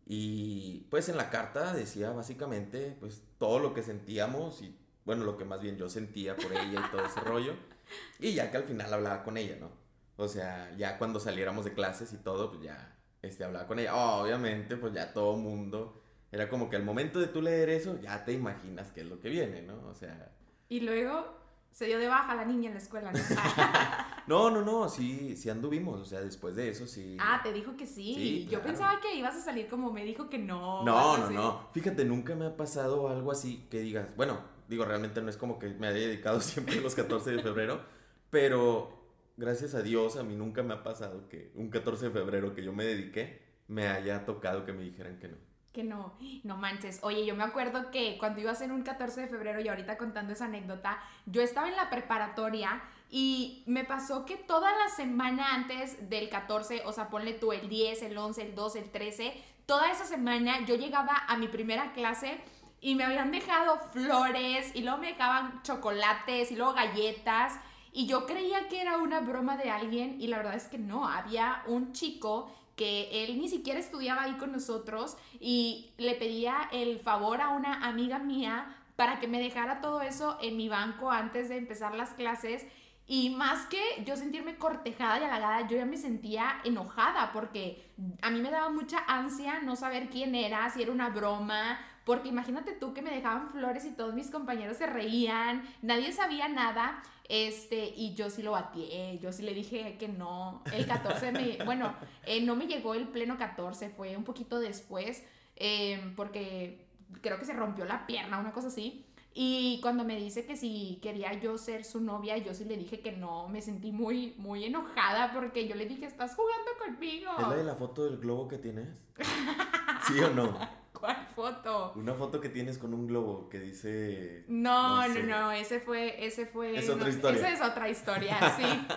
Y 0.08 0.88
pues 0.90 1.10
en 1.10 1.18
la 1.18 1.30
carta 1.30 1.74
decía 1.74 2.10
básicamente 2.10 2.98
pues 3.00 3.22
todo 3.38 3.60
lo 3.60 3.76
que 3.76 3.84
sentíamos 3.84 4.64
y 4.64 4.76
bueno, 5.06 5.26
lo 5.26 5.38
que 5.38 5.46
más 5.46 5.62
bien 5.62 5.78
yo 5.78 5.90
sentía 5.90 6.36
por 6.36 6.52
ella 6.52 6.88
y 6.88 6.92
todo 6.92 7.06
ese 7.06 7.20
rollo. 7.26 7.54
Y 8.20 8.34
ya 8.34 8.52
que 8.52 8.58
al 8.58 8.64
final 8.64 8.94
hablaba 8.94 9.24
con 9.24 9.38
ella, 9.38 9.58
¿no? 9.60 9.70
O 10.18 10.28
sea, 10.28 10.76
ya 10.78 10.98
cuando 10.98 11.20
saliéramos 11.20 11.64
de 11.66 11.74
clases 11.74 12.12
y 12.14 12.18
todo, 12.18 12.50
pues 12.50 12.62
ya 12.64 12.98
este, 13.22 13.44
hablaba 13.44 13.68
con 13.68 13.80
ella. 13.80 13.96
Obviamente, 13.96 14.76
pues 14.76 14.94
ya 14.94 15.14
todo 15.14 15.38
mundo. 15.38 16.02
Era 16.32 16.50
como 16.50 16.70
que 16.70 16.76
al 16.76 16.84
momento 16.84 17.20
de 17.20 17.28
tú 17.28 17.42
leer 17.42 17.70
eso, 17.70 18.00
ya 18.02 18.24
te 18.26 18.34
imaginas 18.34 18.92
qué 18.92 19.02
es 19.02 19.08
lo 19.08 19.20
que 19.20 19.30
viene, 19.30 19.62
¿no? 19.62 19.88
O 19.88 19.96
sea. 19.96 20.32
Y 20.68 20.82
luego 20.82 21.40
se 21.72 21.86
dio 21.86 21.98
de 22.00 22.08
baja 22.08 22.36
la 22.36 22.46
niña 22.46 22.68
en 22.68 22.74
la 22.74 22.82
escuela, 22.82 23.12
¿no? 23.12 23.20
No, 24.28 24.52
no, 24.52 24.62
no, 24.62 24.90
sí, 24.90 25.36
sí 25.36 25.50
anduvimos. 25.50 26.00
O 26.02 26.06
sea, 26.06 26.22
después 26.22 26.56
de 26.56 26.70
eso 26.70 26.86
sí. 26.86 27.18
ah, 27.20 27.40
te 27.42 27.52
dijo 27.52 27.76
que 27.76 27.88
sí. 27.88 28.14
Sí, 28.14 28.44
Yo 28.44 28.60
claro. 28.60 28.66
pensaba 28.66 29.00
que 29.00 29.16
ibas 29.16 29.36
a 29.36 29.42
salir 29.42 29.68
como 29.68 29.92
me 29.92 30.04
dijo 30.04 30.30
que 30.30 30.38
no. 30.38 30.84
No, 30.84 31.18
no, 31.18 31.30
no. 31.32 31.70
Fíjate, 31.72 32.06
nunca 32.06 32.36
me 32.36 32.46
ha 32.46 32.56
pasado 32.56 33.10
algo 33.10 33.32
así 33.32 33.66
que 33.72 33.80
digas, 33.80 34.16
bueno, 34.16 34.40
digo, 34.70 34.86
realmente 34.86 35.22
no 35.22 35.30
es 35.30 35.38
como 35.38 35.60
que 35.60 35.68
me 35.68 35.88
haya 35.88 36.00
dedicado 36.00 36.40
siempre 36.42 36.80
los 36.80 36.96
14 36.96 37.32
de 37.32 37.42
febrero, 37.42 37.82
pero 38.30 38.98
gracias 39.36 39.74
a 39.74 39.82
Dios 39.82 40.16
a 40.16 40.24
mí 40.24 40.36
nunca 40.36 40.64
me 40.64 40.74
ha 40.74 40.84
pasado 40.84 41.28
que 41.28 41.52
un 41.56 41.70
14 41.70 42.06
de 42.06 42.12
febrero 42.12 42.54
que 42.54 42.64
yo 42.64 42.72
me 42.72 42.86
dediqué 42.86 43.42
me 43.68 43.88
haya 43.88 44.26
tocado 44.26 44.66
que 44.66 44.74
me 44.74 44.84
dijeran 44.84 45.20
que 45.20 45.28
no. 45.28 45.38
Que 45.74 45.84
no, 45.84 46.18
no 46.44 46.58
manches. 46.58 47.00
Oye, 47.04 47.26
yo 47.26 47.36
me 47.36 47.44
acuerdo 47.44 47.92
que 47.92 48.18
cuando 48.18 48.42
iba 48.42 48.52
a 48.52 48.64
un 48.64 48.82
14 48.82 49.22
de 49.22 49.28
febrero 49.28 49.60
y 49.62 49.68
ahorita 49.68 49.98
contando 49.98 50.34
esa 50.34 50.46
anécdota, 50.46 51.00
yo 51.28 51.44
estaba 51.44 51.70
en 51.70 51.76
la 51.76 51.92
preparatoria 51.92 52.82
y 53.12 53.64
me 53.68 53.84
pasó 53.84 54.26
que 54.26 54.36
toda 54.36 54.72
la 54.72 54.90
semana 54.90 55.54
antes 55.54 56.10
del 56.10 56.30
14, 56.30 56.82
o 56.86 56.92
sea, 56.92 57.10
ponle 57.10 57.34
tú 57.34 57.54
el 57.54 57.70
10, 57.70 58.02
el 58.02 58.18
11, 58.18 58.42
el 58.42 58.56
12, 58.56 58.80
el 58.80 58.92
13, 58.92 59.44
toda 59.68 59.92
esa 59.92 60.06
semana 60.06 60.66
yo 60.66 60.76
llegaba 60.76 61.16
a 61.28 61.38
mi 61.38 61.48
primera 61.48 61.94
clase 61.94 62.40
y 62.82 62.96
me 62.96 63.04
habían 63.04 63.32
dejado 63.32 63.80
flores 63.92 64.72
y 64.74 64.82
luego 64.82 65.00
me 65.00 65.08
dejaban 65.08 65.62
chocolates 65.64 66.52
y 66.52 66.56
luego 66.56 66.74
galletas 66.74 67.60
y 67.92 68.06
yo 68.06 68.26
creía 68.26 68.68
que 68.68 68.82
era 68.82 68.98
una 68.98 69.20
broma 69.20 69.58
de 69.58 69.70
alguien 69.70 70.22
y 70.22 70.28
la 70.28 70.38
verdad 70.38 70.56
es 70.56 70.68
que 70.68 70.78
no, 70.78 71.08
había 71.08 71.64
un 71.68 71.92
chico 71.92 72.52
que 72.76 73.26
él 73.26 73.40
ni 73.40 73.50
siquiera 73.50 73.80
estudiaba 73.80 74.24
ahí 74.24 74.34
con 74.34 74.52
nosotros 74.52 75.18
y 75.40 75.92
le 75.98 76.16
pedía 76.16 76.70
el 76.72 77.00
favor 77.00 77.42
a 77.42 77.50
una 77.50 77.86
amiga 77.86 78.20
mía 78.20 78.76
para 78.96 79.20
que 79.20 79.28
me 79.28 79.42
dejara 79.42 79.82
todo 79.82 80.02
eso 80.02 80.38
en 80.42 80.56
mi 80.56 80.70
banco 80.70 81.12
antes 81.12 81.50
de 81.50 81.58
empezar 81.58 81.96
las 81.96 82.12
clases 82.12 82.66
Y 83.12 83.32
más 83.32 83.66
que 83.66 83.82
yo 84.06 84.16
sentirme 84.16 84.58
cortejada 84.58 85.20
y 85.20 85.24
halagada, 85.24 85.68
yo 85.68 85.76
ya 85.76 85.86
me 85.86 85.98
sentía 85.98 86.62
enojada 86.64 87.32
porque 87.34 87.90
a 88.22 88.30
mí 88.30 88.40
me 88.40 88.52
daba 88.52 88.70
mucha 88.70 89.00
ansia 89.08 89.62
no 89.62 89.76
saber 89.76 90.10
quién 90.10 90.36
era, 90.36 90.70
si 90.70 90.84
era 90.84 90.92
una 90.92 91.10
broma, 91.10 91.80
porque 92.06 92.30
imagínate 92.30 92.74
tú 92.74 92.94
que 92.94 93.02
me 93.02 93.10
dejaban 93.10 93.50
flores 93.50 93.84
y 93.86 93.94
todos 93.94 94.14
mis 94.14 94.30
compañeros 94.30 94.78
se 94.78 94.86
reían, 94.86 95.68
nadie 95.82 96.12
sabía 96.12 96.48
nada. 96.50 97.02
Este, 97.28 97.94
y 97.98 98.14
yo 98.14 98.30
sí 98.30 98.44
lo 98.44 98.52
batié, 98.52 99.18
yo 99.18 99.32
sí 99.32 99.42
le 99.42 99.56
dije 99.56 99.98
que 99.98 100.08
no. 100.08 100.62
El 100.72 100.86
14 100.86 101.32
me, 101.32 101.58
bueno, 101.66 101.96
eh, 102.28 102.42
no 102.42 102.56
me 102.56 102.68
llegó 102.68 102.94
el 102.94 103.08
pleno 103.08 103.40
14, 103.40 103.90
fue 103.90 104.18
un 104.18 104.24
poquito 104.24 104.60
después, 104.60 105.24
eh, 105.56 106.14
porque 106.16 106.86
creo 107.22 107.40
que 107.40 107.46
se 107.46 107.54
rompió 107.54 107.86
la 107.86 108.06
pierna, 108.06 108.38
una 108.38 108.52
cosa 108.52 108.68
así. 108.68 109.04
Y 109.34 109.80
cuando 109.82 110.04
me 110.04 110.16
dice 110.16 110.46
que 110.46 110.56
si 110.56 111.00
quería 111.02 111.34
yo 111.34 111.58
ser 111.58 111.86
su 111.86 112.02
novia, 112.02 112.38
yo 112.38 112.54
sí 112.54 112.66
le 112.66 112.78
dije 112.78 113.00
que 113.00 113.12
no, 113.12 113.48
me 113.48 113.62
sentí 113.62 113.92
muy, 113.92 114.34
muy 114.38 114.66
enojada 114.66 115.32
porque 115.34 115.68
yo 115.68 115.76
le 115.76 115.86
dije, 115.86 116.06
estás 116.06 116.36
jugando 116.36 116.72
conmigo. 116.84 117.32
¿Es 117.38 117.48
la 117.48 117.56
de 117.56 117.64
la 117.64 117.76
foto 117.76 118.06
del 118.06 118.18
globo 118.18 118.48
que 118.48 118.58
tienes? 118.58 118.88
¿Sí 120.08 120.20
o 120.20 120.32
no? 120.32 120.58
¿Cuál 121.00 121.28
foto? 121.34 121.94
Una 121.96 122.14
foto 122.14 122.42
que 122.42 122.50
tienes 122.50 122.78
con 122.78 122.94
un 122.94 123.08
globo 123.08 123.48
que 123.48 123.60
dice. 123.60 124.44
No, 124.50 125.08
no, 125.08 125.24
no, 125.24 125.52
ese 125.52 125.80
fue, 125.80 126.26
ese 126.26 126.46
fue. 126.46 126.78
Es 126.78 126.90
otra 126.90 127.06
no, 127.06 127.10
historia. 127.10 127.40
Esa 127.40 127.54
es 127.54 127.62
otra 127.62 127.90
historia, 127.90 128.38
sí. 128.58 128.88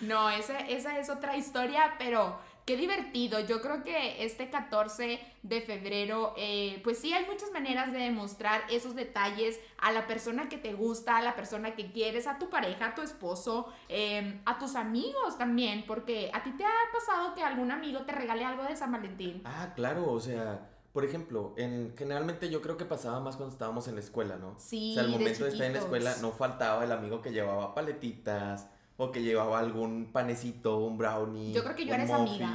no, 0.06 0.30
esa, 0.30 0.58
esa 0.58 0.98
es 0.98 1.08
otra 1.10 1.36
historia, 1.36 1.94
pero 1.96 2.40
qué 2.68 2.76
divertido. 2.76 3.40
Yo 3.40 3.62
creo 3.62 3.82
que 3.82 4.22
este 4.22 4.50
14 4.50 5.18
de 5.42 5.60
febrero, 5.62 6.34
eh, 6.36 6.82
pues 6.84 6.98
sí 6.98 7.14
hay 7.14 7.24
muchas 7.24 7.50
maneras 7.50 7.92
de 7.92 7.98
demostrar 7.98 8.60
esos 8.70 8.94
detalles 8.94 9.58
a 9.78 9.90
la 9.90 10.06
persona 10.06 10.50
que 10.50 10.58
te 10.58 10.74
gusta, 10.74 11.16
a 11.16 11.22
la 11.22 11.34
persona 11.34 11.74
que 11.74 11.90
quieres, 11.90 12.26
a 12.26 12.38
tu 12.38 12.50
pareja, 12.50 12.88
a 12.88 12.94
tu 12.94 13.00
esposo, 13.00 13.72
eh, 13.88 14.42
a 14.44 14.58
tus 14.58 14.76
amigos 14.76 15.38
también, 15.38 15.84
porque 15.86 16.30
a 16.34 16.42
ti 16.42 16.50
te 16.58 16.64
ha 16.64 16.92
pasado 16.92 17.34
que 17.34 17.42
algún 17.42 17.70
amigo 17.70 18.02
te 18.02 18.12
regale 18.12 18.44
algo 18.44 18.64
de 18.64 18.76
San 18.76 18.92
Valentín. 18.92 19.40
Ah, 19.46 19.72
claro, 19.74 20.12
o 20.12 20.20
sea. 20.20 20.74
Por 20.92 21.04
ejemplo, 21.04 21.54
en, 21.56 21.94
generalmente 21.96 22.50
yo 22.50 22.60
creo 22.60 22.76
que 22.76 22.84
pasaba 22.84 23.20
más 23.20 23.36
cuando 23.36 23.52
estábamos 23.52 23.86
en 23.88 23.94
la 23.94 24.00
escuela, 24.00 24.36
¿no? 24.36 24.56
Sí, 24.58 24.92
O 24.92 24.94
sea, 24.94 25.04
al 25.04 25.10
momento 25.10 25.44
de 25.44 25.50
estar 25.50 25.66
en 25.66 25.74
la 25.74 25.78
escuela 25.78 26.16
no 26.20 26.32
faltaba 26.32 26.82
el 26.82 26.90
amigo 26.90 27.22
que 27.22 27.30
llevaba 27.30 27.74
paletitas 27.74 28.68
o 28.98 29.10
que 29.12 29.22
llevaba 29.22 29.58
algún 29.60 30.10
panecito, 30.12 30.78
un 30.78 30.98
brownie. 30.98 31.52
Yo 31.54 31.62
creo 31.62 31.74
que 31.74 31.84
yo 31.86 31.94
un 31.94 31.94
era 31.94 32.04
esa 32.04 32.16
amiga. 32.16 32.54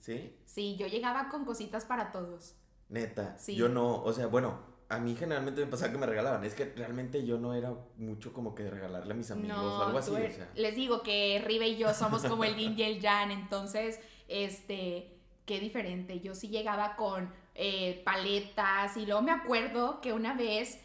¿Sí? 0.00 0.34
Sí, 0.46 0.74
yo 0.76 0.86
llegaba 0.88 1.28
con 1.28 1.44
cositas 1.44 1.84
para 1.84 2.10
todos. 2.10 2.56
Neta. 2.88 3.36
Sí. 3.38 3.54
Yo 3.54 3.68
no, 3.68 4.02
o 4.02 4.12
sea, 4.12 4.26
bueno, 4.26 4.58
a 4.88 4.98
mí 4.98 5.14
generalmente 5.14 5.64
me 5.64 5.70
pasaba 5.70 5.92
que 5.92 5.98
me 5.98 6.06
regalaban. 6.06 6.44
Es 6.44 6.54
que 6.54 6.64
realmente 6.64 7.24
yo 7.24 7.38
no 7.38 7.54
era 7.54 7.72
mucho 7.98 8.32
como 8.32 8.54
que 8.54 8.68
regalarle 8.68 9.12
a 9.12 9.16
mis 9.16 9.30
amigos 9.30 9.58
o 9.58 9.82
algo 9.84 9.98
así, 9.98 10.10
o 10.10 10.16
eres- 10.16 10.36
sea. 10.36 10.50
les 10.56 10.74
digo 10.74 11.02
que 11.02 11.42
Rive 11.46 11.68
y 11.68 11.76
yo 11.76 11.92
somos 11.94 12.24
como 12.24 12.44
el 12.44 12.56
yin 12.56 12.74
y 12.78 12.82
el 12.82 13.00
yang, 13.00 13.30
entonces, 13.30 14.00
este, 14.28 15.14
qué 15.46 15.60
diferente. 15.60 16.20
Yo 16.20 16.34
sí 16.34 16.48
llegaba 16.48 16.96
con 16.96 17.32
eh, 17.54 18.00
paletas 18.04 18.96
y 18.96 19.04
luego 19.04 19.20
me 19.22 19.30
acuerdo 19.32 20.00
que 20.00 20.12
una 20.14 20.32
vez 20.34 20.80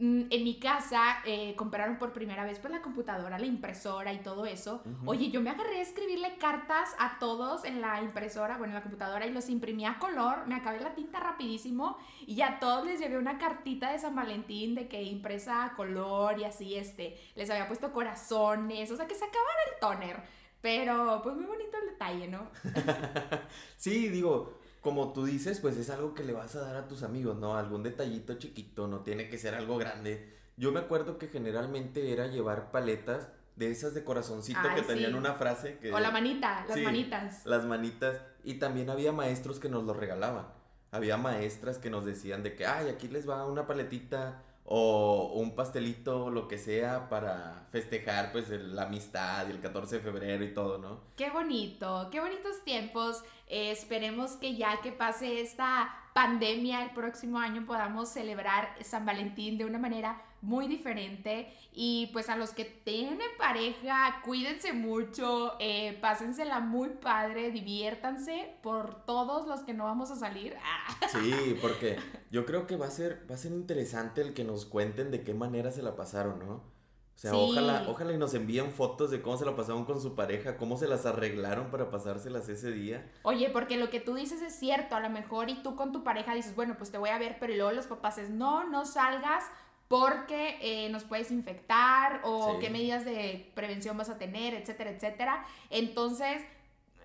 en 0.00 0.44
mi 0.44 0.58
casa 0.58 1.18
eh, 1.26 1.54
compraron 1.56 1.98
por 1.98 2.12
primera 2.12 2.44
vez 2.44 2.58
pues 2.58 2.72
la 2.72 2.80
computadora, 2.80 3.38
la 3.38 3.44
impresora 3.44 4.12
y 4.14 4.18
todo 4.18 4.46
eso. 4.46 4.82
Oye, 5.04 5.30
yo 5.30 5.42
me 5.42 5.50
agarré 5.50 5.78
a 5.78 5.82
escribirle 5.82 6.38
cartas 6.38 6.94
a 6.98 7.18
todos 7.18 7.66
en 7.66 7.82
la 7.82 8.00
impresora, 8.00 8.56
bueno, 8.56 8.72
en 8.72 8.76
la 8.76 8.82
computadora 8.82 9.26
y 9.26 9.32
los 9.32 9.50
imprimía 9.50 9.92
a 9.92 9.98
color, 9.98 10.46
me 10.46 10.54
acabé 10.54 10.80
la 10.80 10.94
tinta 10.94 11.20
rapidísimo 11.20 11.98
y 12.26 12.40
a 12.40 12.58
todos 12.58 12.86
les 12.86 12.98
llevé 12.98 13.18
una 13.18 13.38
cartita 13.38 13.92
de 13.92 13.98
San 13.98 14.14
Valentín 14.14 14.74
de 14.74 14.88
que 14.88 15.02
impresa 15.02 15.66
a 15.66 15.74
color 15.74 16.38
y 16.38 16.44
así, 16.44 16.76
este, 16.76 17.20
les 17.34 17.50
había 17.50 17.68
puesto 17.68 17.92
corazones, 17.92 18.90
o 18.90 18.96
sea, 18.96 19.06
que 19.06 19.14
se 19.14 19.24
acabara 19.24 19.58
el 19.74 19.80
toner. 19.80 20.40
Pero, 20.62 21.20
pues 21.22 21.36
muy 21.36 21.46
bonito 21.46 21.78
el 21.78 21.90
detalle, 21.90 22.28
¿no? 22.28 22.50
Sí, 23.76 24.08
digo, 24.08 24.60
como 24.80 25.12
tú 25.12 25.24
dices, 25.24 25.60
pues 25.60 25.76
es 25.76 25.90
algo 25.90 26.14
que 26.14 26.24
le 26.24 26.32
vas 26.32 26.56
a 26.56 26.60
dar 26.60 26.76
a 26.76 26.88
tus 26.88 27.02
amigos, 27.02 27.36
¿no? 27.36 27.56
Algún 27.56 27.82
detallito 27.82 28.34
chiquito, 28.34 28.86
no 28.86 29.00
tiene 29.00 29.28
que 29.28 29.38
ser 29.38 29.54
algo 29.54 29.76
grande. 29.76 30.38
Yo 30.56 30.72
me 30.72 30.80
acuerdo 30.80 31.18
que 31.18 31.28
generalmente 31.28 32.12
era 32.12 32.26
llevar 32.26 32.70
paletas 32.70 33.28
de 33.56 33.70
esas 33.70 33.92
de 33.94 34.04
corazoncito 34.04 34.60
Ay, 34.62 34.76
que 34.76 34.82
tenían 34.82 35.12
sí. 35.12 35.16
una 35.18 35.34
frase 35.34 35.78
que... 35.78 35.92
O 35.92 35.98
la 35.98 36.10
manita, 36.10 36.64
las 36.66 36.76
Sí, 36.76 36.82
manitas. 36.82 37.44
Las 37.44 37.64
manitas. 37.64 38.22
Y 38.42 38.54
también 38.54 38.88
había 38.88 39.12
maestros 39.12 39.60
que 39.60 39.68
nos 39.68 39.84
lo 39.84 39.92
regalaban. 39.92 40.46
Había 40.92 41.16
maestras 41.18 41.78
que 41.78 41.90
nos 41.90 42.04
decían 42.04 42.42
de 42.42 42.56
que, 42.56 42.66
ay, 42.66 42.88
aquí 42.88 43.08
les 43.08 43.28
va 43.28 43.46
una 43.46 43.66
paletita 43.66 44.42
o 44.72 45.32
un 45.34 45.56
pastelito, 45.56 46.30
lo 46.30 46.46
que 46.46 46.56
sea, 46.56 47.08
para 47.08 47.66
festejar 47.72 48.30
pues 48.30 48.48
el- 48.50 48.76
la 48.76 48.82
amistad 48.84 49.48
y 49.48 49.50
el 49.50 49.60
14 49.60 49.96
de 49.96 50.00
febrero 50.02 50.44
y 50.44 50.54
todo, 50.54 50.78
¿no? 50.78 51.00
Qué 51.16 51.28
bonito, 51.30 52.08
qué 52.12 52.20
bonitos 52.20 52.62
tiempos. 52.64 53.24
Eh, 53.48 53.72
esperemos 53.72 54.32
que 54.36 54.54
ya 54.54 54.80
que 54.80 54.92
pase 54.92 55.40
esta 55.40 55.92
pandemia 56.14 56.84
el 56.84 56.90
próximo 56.90 57.38
año 57.38 57.66
podamos 57.66 58.10
celebrar 58.10 58.72
San 58.82 59.04
Valentín 59.04 59.58
de 59.58 59.64
una 59.64 59.78
manera 59.80 60.22
muy 60.42 60.66
diferente. 60.68 61.52
Y 61.72 62.08
pues 62.12 62.28
a 62.28 62.36
los 62.36 62.50
que 62.50 62.64
tienen 62.64 63.18
pareja, 63.38 64.20
cuídense 64.24 64.72
mucho, 64.72 65.54
eh, 65.60 65.98
pásensela 66.00 66.60
muy 66.60 66.88
padre, 66.90 67.50
diviértanse 67.50 68.56
por 68.62 69.04
todos 69.04 69.46
los 69.46 69.60
que 69.60 69.74
no 69.74 69.84
vamos 69.84 70.10
a 70.10 70.16
salir. 70.16 70.56
Sí, 71.12 71.56
porque 71.60 71.96
yo 72.30 72.46
creo 72.46 72.66
que 72.66 72.76
va 72.76 72.86
a 72.86 72.90
ser, 72.90 73.26
va 73.30 73.34
a 73.34 73.38
ser 73.38 73.52
interesante 73.52 74.20
el 74.20 74.32
que 74.34 74.44
nos 74.44 74.64
cuenten 74.64 75.10
de 75.10 75.22
qué 75.22 75.34
manera 75.34 75.70
se 75.72 75.82
la 75.82 75.96
pasaron, 75.96 76.38
¿no? 76.38 76.52
O 76.54 77.18
sea, 77.20 77.32
Sí. 77.32 77.36
ojalá, 77.38 77.84
ojalá 77.88 78.12
y 78.12 78.16
nos 78.16 78.32
envíen 78.34 78.70
fotos 78.70 79.10
de 79.10 79.20
cómo 79.20 79.36
se 79.36 79.44
la 79.44 79.54
pasaron 79.54 79.84
con 79.84 80.00
su 80.00 80.14
pareja, 80.14 80.56
cómo 80.56 80.76
se 80.78 80.88
las 80.88 81.04
arreglaron 81.04 81.70
para 81.70 81.90
pasárselas 81.90 82.48
ese 82.48 82.70
día. 82.72 83.10
Oye, 83.24 83.50
porque 83.50 83.76
lo 83.76 83.90
que 83.90 84.00
tú 84.00 84.14
dices 84.14 84.40
es 84.40 84.54
cierto, 84.58 84.94
a 84.96 85.00
lo 85.00 85.10
mejor 85.10 85.50
y 85.50 85.62
tú 85.62 85.74
con 85.76 85.92
tu 85.92 86.02
pareja 86.02 86.34
dices, 86.34 86.54
bueno, 86.54 86.76
pues 86.78 86.90
te 86.90 86.98
voy 86.98 87.10
a 87.10 87.18
ver, 87.18 87.36
pero 87.38 87.54
luego 87.54 87.72
los 87.72 87.86
papás 87.86 88.16
es, 88.18 88.30
no, 88.30 88.64
no 88.70 88.86
salgas 88.86 89.44
porque 89.90 90.56
eh, 90.60 90.88
nos 90.88 91.02
puedes 91.02 91.32
infectar 91.32 92.20
o 92.22 92.52
Sí. 92.52 92.58
qué 92.60 92.70
medidas 92.70 93.04
de 93.04 93.50
prevención 93.56 93.98
vas 93.98 94.08
a 94.08 94.18
tener, 94.18 94.54
etcétera, 94.54 94.90
etcétera. 94.90 95.44
Entonces, 95.68 96.42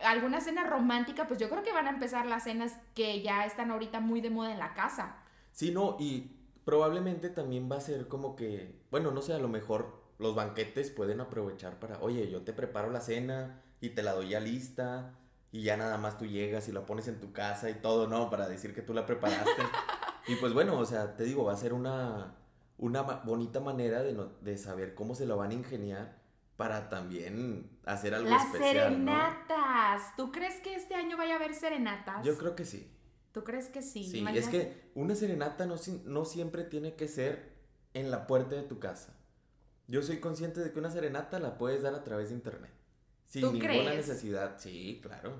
alguna 0.04 0.39
cena 0.39 0.65
romántica, 0.65 1.28
pues 1.28 1.39
yo 1.39 1.50
creo 1.50 1.63
que 1.63 1.71
van 1.71 1.88
a 1.88 1.89
empezar 1.89 2.28
las 2.28 2.43
cenas 2.43 2.78
que 2.93 3.24
ya 3.24 3.43
están 3.43 3.71
ahorita 3.71 4.02
muy 4.02 4.21
de 4.21 4.30
moda 4.30 4.52
en 4.52 4.60
la 4.60 4.76
casa. 4.76 5.15
Sí, 5.52 5.71
no, 5.71 5.98
y 6.00 6.38
probablemente 6.63 7.32
también 7.32 7.71
va 7.71 7.78
a 7.78 7.82
ser 7.82 8.08
como 8.08 8.36
que, 8.36 8.80
bueno, 8.91 9.10
no 9.10 9.24
sé, 9.24 9.34
a 9.34 9.39
lo 9.39 9.48
mejor 9.48 10.04
los 10.19 10.36
banquetes 10.36 10.91
pueden 10.91 11.21
aprovechar 11.21 11.80
para, 11.80 11.98
oye, 12.02 12.30
yo 12.30 12.43
te 12.43 12.54
preparo 12.54 12.91
la 12.91 13.02
cena 13.02 13.63
y 13.82 13.89
te 13.89 14.04
la 14.04 14.13
doy 14.13 14.30
ya 14.30 14.39
lista 14.39 15.15
y 15.52 15.63
ya 15.63 15.76
nada 15.76 15.98
más 15.98 16.19
tú 16.19 16.28
llegas 16.28 16.67
y 16.69 16.71
la 16.71 16.86
pones 16.86 17.08
en 17.08 17.19
tu 17.19 17.34
casa 17.34 17.67
y 17.67 17.74
todo, 17.74 18.06
¿no? 18.06 18.30
Para 18.30 18.48
decir 18.48 18.76
que 18.76 18.84
tú 18.84 18.93
la 18.93 19.08
preparaste. 19.08 19.63
y 20.28 20.36
pues 20.36 20.54
bueno, 20.54 20.78
o 20.78 20.86
sea, 20.86 21.15
te 21.17 21.24
digo, 21.24 21.45
va 21.45 21.54
a 21.54 21.58
ser 21.58 21.74
una, 21.74 22.36
una 22.78 23.02
bonita 23.02 23.60
manera 23.60 24.04
de, 24.04 24.14
no- 24.14 24.34
de 24.42 24.58
saber 24.58 24.96
cómo 24.96 25.16
se 25.16 25.26
lo 25.26 25.38
van 25.38 25.52
a 25.52 25.54
ingeniar 25.54 26.22
para 26.58 26.90
también 26.90 27.70
hacer 27.86 28.14
algo 28.16 28.30
Las 28.30 28.46
especial, 28.46 29.04
¿no? 29.06 29.12
serenatas. 29.12 30.16
¿Tú 30.16 30.32
crees 30.32 30.56
que 30.62 30.76
este 30.76 30.96
año 30.96 31.18
vaya 31.18 31.34
a 31.34 31.36
haber 31.38 31.54
serenatas? 31.54 32.24
Yo 32.26 32.38
creo 32.38 32.56
que 32.56 32.66
sí. 32.66 32.92
¿Tú 33.32 33.44
crees 33.44 33.68
que 33.68 33.82
sí? 33.82 34.04
Sí, 34.04 34.10
es 34.10 34.22
Imagínate. 34.22 34.52
que 34.52 34.92
una 34.96 35.16
serenata 35.16 35.66
no, 35.66 35.76
no 36.06 36.24
siempre 36.26 36.64
tiene 36.64 36.96
que 36.96 37.08
ser 37.10 37.54
en 37.94 38.10
la 38.12 38.28
puerta 38.28 38.56
de 38.56 38.64
tu 38.64 38.80
casa. 38.80 39.18
Yo 39.88 40.02
soy 40.02 40.20
consciente 40.20 40.62
de 40.62 40.72
que 40.72 40.80
una 40.80 40.90
serenata 40.90 41.40
la 41.40 41.58
puedes 41.58 41.82
dar 41.84 41.94
a 41.96 42.04
través 42.04 42.30
de 42.30 42.36
internet. 42.36 42.72
Sin 43.26 43.42
¿Tú 43.42 43.52
ninguna 43.52 43.68
crees? 43.74 44.08
necesidad. 44.08 44.56
Sí, 44.58 45.00
claro. 45.04 45.36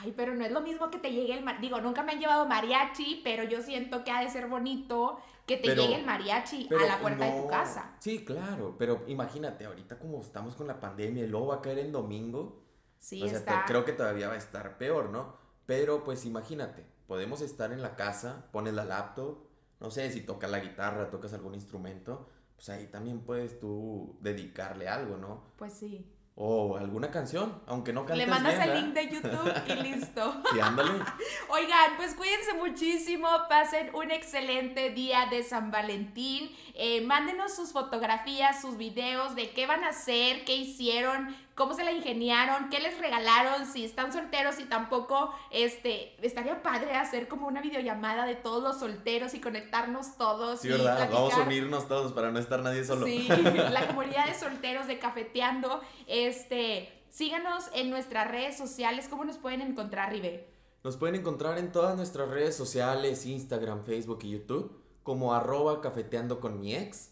Ay, 0.00 0.12
pero 0.16 0.34
no 0.34 0.44
es 0.44 0.50
lo 0.52 0.60
mismo 0.60 0.90
que 0.90 0.98
te 0.98 1.12
llegue 1.12 1.34
el 1.34 1.44
mar... 1.44 1.60
Digo, 1.60 1.80
nunca 1.80 2.02
me 2.02 2.12
han 2.12 2.20
llevado 2.20 2.46
mariachi, 2.46 3.20
pero 3.22 3.44
yo 3.44 3.60
siento 3.62 4.02
que 4.04 4.10
ha 4.10 4.20
de 4.22 4.28
ser 4.30 4.48
bonito 4.48 5.18
que 5.46 5.56
te 5.56 5.68
Pero- 5.68 5.82
llegue 5.82 5.96
el 5.96 6.06
mariachi 6.06 6.68
a 6.72 6.86
la 6.86 7.00
puerta 7.00 7.24
de 7.24 7.40
tu 7.42 7.48
casa. 7.48 7.94
Sí, 7.98 8.24
claro. 8.24 8.76
Pero 8.78 9.02
imagínate, 9.08 9.66
ahorita 9.66 9.98
como 9.98 10.20
estamos 10.20 10.54
con 10.54 10.66
la 10.66 10.78
pandemia 10.80 11.26
luego 11.26 11.48
va 11.48 11.56
a 11.56 11.60
caer 11.62 11.80
en 11.80 11.92
domingo. 11.92 12.62
Sí, 12.98 13.22
o 13.22 13.28
sea, 13.28 13.38
está. 13.38 13.60
te- 13.64 13.72
creo 13.72 13.84
que 13.84 13.92
todavía 13.92 14.28
va 14.28 14.34
a 14.34 14.38
estar 14.38 14.78
peor, 14.78 15.10
¿no? 15.10 15.34
Pero 15.66 16.04
pues 16.04 16.24
imagínate, 16.24 16.84
podemos 17.06 17.40
estar 17.40 17.72
en 17.72 17.82
la 17.82 17.96
casa, 17.96 18.46
pones 18.52 18.74
la 18.74 18.84
laptop, 18.84 19.38
no 19.80 19.90
sé 19.90 20.10
si 20.12 20.20
tocas 20.22 20.50
la 20.50 20.60
guitarra, 20.60 21.10
tocas 21.10 21.32
algún 21.32 21.54
instrumento, 21.54 22.28
pues 22.54 22.68
ahí 22.68 22.86
también 22.88 23.20
puedes 23.20 23.58
tú 23.58 24.18
dedicarle 24.20 24.88
algo, 24.88 25.16
¿no? 25.16 25.44
Pues 25.56 25.72
sí. 25.72 26.06
O 26.36 26.76
alguna 26.78 27.10
canción, 27.10 27.60
aunque 27.66 27.92
no 27.92 28.06
cantes 28.06 28.24
Le 28.24 28.30
mandas 28.30 28.54
bien, 28.56 28.62
el 28.62 28.68
¿verdad? 28.70 28.82
link 28.82 28.94
de 28.94 29.14
YouTube 29.14 29.52
y 29.68 29.82
listo. 29.94 30.42
Ándale. 30.62 30.92
Oigan, 31.50 31.96
pues 31.98 32.14
cuídense 32.14 32.54
muchísimo, 32.54 33.28
pasen 33.48 33.94
un 33.94 34.10
excelente 34.10 34.90
día 34.90 35.26
de 35.30 35.42
San 35.42 35.70
Valentín. 35.70 36.50
Eh, 36.74 37.02
mándenos 37.02 37.54
sus 37.54 37.72
fotografías, 37.72 38.60
sus 38.62 38.78
videos 38.78 39.34
de 39.34 39.50
qué 39.50 39.66
van 39.66 39.84
a 39.84 39.88
hacer, 39.88 40.44
qué 40.46 40.56
hicieron, 40.56 41.36
cómo 41.60 41.74
se 41.74 41.84
la 41.84 41.92
ingeniaron, 41.92 42.70
qué 42.70 42.80
les 42.80 42.98
regalaron, 42.98 43.66
si 43.66 43.84
están 43.84 44.14
solteros 44.14 44.58
y 44.60 44.64
tampoco, 44.64 45.34
este, 45.50 46.16
estaría 46.24 46.62
padre 46.62 46.94
hacer 46.94 47.28
como 47.28 47.46
una 47.46 47.60
videollamada 47.60 48.24
de 48.24 48.34
todos 48.34 48.62
los 48.62 48.78
solteros 48.78 49.34
y 49.34 49.42
conectarnos 49.42 50.16
todos. 50.16 50.60
Sí, 50.60 50.68
y 50.68 50.70
¿verdad? 50.70 50.96
platicar. 50.96 51.12
Vamos 51.12 51.34
a 51.34 51.42
unirnos 51.42 51.86
todos 51.86 52.14
para 52.14 52.30
no 52.30 52.38
estar 52.38 52.62
nadie 52.62 52.82
solo. 52.82 53.04
Sí, 53.04 53.28
la 53.72 53.86
comunidad 53.88 54.26
de 54.26 54.32
solteros 54.32 54.86
de 54.86 54.98
Cafeteando, 54.98 55.82
este, 56.06 57.04
síganos 57.10 57.68
en 57.74 57.90
nuestras 57.90 58.30
redes 58.30 58.56
sociales, 58.56 59.08
¿cómo 59.10 59.26
nos 59.26 59.36
pueden 59.36 59.60
encontrar, 59.60 60.12
Ribe? 60.12 60.48
Nos 60.82 60.96
pueden 60.96 61.16
encontrar 61.16 61.58
en 61.58 61.72
todas 61.72 61.94
nuestras 61.94 62.30
redes 62.30 62.56
sociales, 62.56 63.26
Instagram, 63.26 63.84
Facebook 63.84 64.20
y 64.22 64.30
YouTube, 64.30 64.82
como 65.02 65.34
arroba 65.34 65.82
cafeteando 65.82 66.40
con 66.40 66.58
mi 66.58 66.74
ex. 66.74 67.10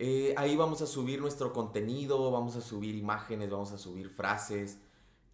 Eh, 0.00 0.32
ahí 0.36 0.54
vamos 0.54 0.80
a 0.80 0.86
subir 0.86 1.20
nuestro 1.20 1.52
contenido, 1.52 2.30
vamos 2.30 2.54
a 2.54 2.60
subir 2.60 2.94
imágenes, 2.94 3.50
vamos 3.50 3.72
a 3.72 3.78
subir 3.78 4.08
frases, 4.10 4.78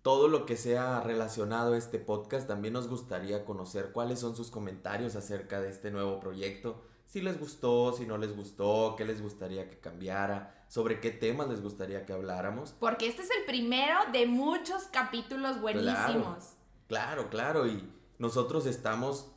todo 0.00 0.26
lo 0.26 0.46
que 0.46 0.56
sea 0.56 1.02
relacionado 1.02 1.74
a 1.74 1.76
este 1.76 1.98
podcast. 1.98 2.48
También 2.48 2.72
nos 2.72 2.88
gustaría 2.88 3.44
conocer 3.44 3.92
cuáles 3.92 4.20
son 4.20 4.34
sus 4.34 4.50
comentarios 4.50 5.16
acerca 5.16 5.60
de 5.60 5.68
este 5.68 5.90
nuevo 5.90 6.18
proyecto. 6.18 6.82
Si 7.04 7.20
les 7.20 7.38
gustó, 7.38 7.92
si 7.92 8.06
no 8.06 8.16
les 8.16 8.34
gustó, 8.34 8.94
qué 8.96 9.04
les 9.04 9.20
gustaría 9.20 9.68
que 9.68 9.78
cambiara, 9.78 10.64
sobre 10.68 10.98
qué 10.98 11.10
temas 11.10 11.50
les 11.50 11.60
gustaría 11.60 12.06
que 12.06 12.14
habláramos. 12.14 12.72
Porque 12.80 13.06
este 13.06 13.20
es 13.20 13.28
el 13.38 13.44
primero 13.44 13.98
de 14.14 14.24
muchos 14.24 14.84
capítulos 14.84 15.60
buenísimos. 15.60 16.54
Claro, 16.88 17.28
claro, 17.28 17.66
y 17.66 17.86
nosotros 18.18 18.64
estamos 18.64 19.30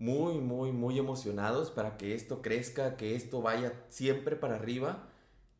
muy, 0.00 0.34
muy, 0.38 0.72
muy 0.72 0.98
emocionados 0.98 1.70
para 1.70 1.96
que 1.96 2.14
esto 2.14 2.42
crezca, 2.42 2.96
que 2.96 3.14
esto 3.14 3.42
vaya 3.42 3.72
siempre 3.90 4.34
para 4.34 4.56
arriba 4.56 5.06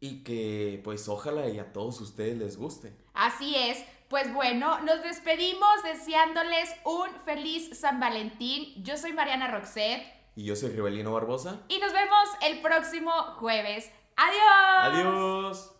y 0.00 0.24
que 0.24 0.80
pues 0.82 1.08
ojalá 1.08 1.46
y 1.48 1.58
a 1.58 1.72
todos 1.72 2.00
ustedes 2.00 2.36
les 2.38 2.56
guste. 2.56 2.92
Así 3.14 3.54
es. 3.54 3.84
Pues 4.08 4.32
bueno, 4.34 4.80
nos 4.80 5.02
despedimos 5.04 5.68
deseándoles 5.84 6.74
un 6.84 7.10
feliz 7.24 7.78
San 7.78 8.00
Valentín. 8.00 8.82
Yo 8.82 8.96
soy 8.96 9.12
Mariana 9.12 9.48
Roxette 9.48 10.02
Y 10.34 10.44
yo 10.44 10.56
soy 10.56 10.70
Rivelino 10.70 11.12
Barbosa. 11.12 11.60
y 11.68 11.78
nos 11.78 11.92
vemos 11.92 12.28
el 12.42 12.60
próximo 12.60 13.12
jueves. 13.38 13.90
Adiós. 14.16 14.96
Adiós. 14.98 15.72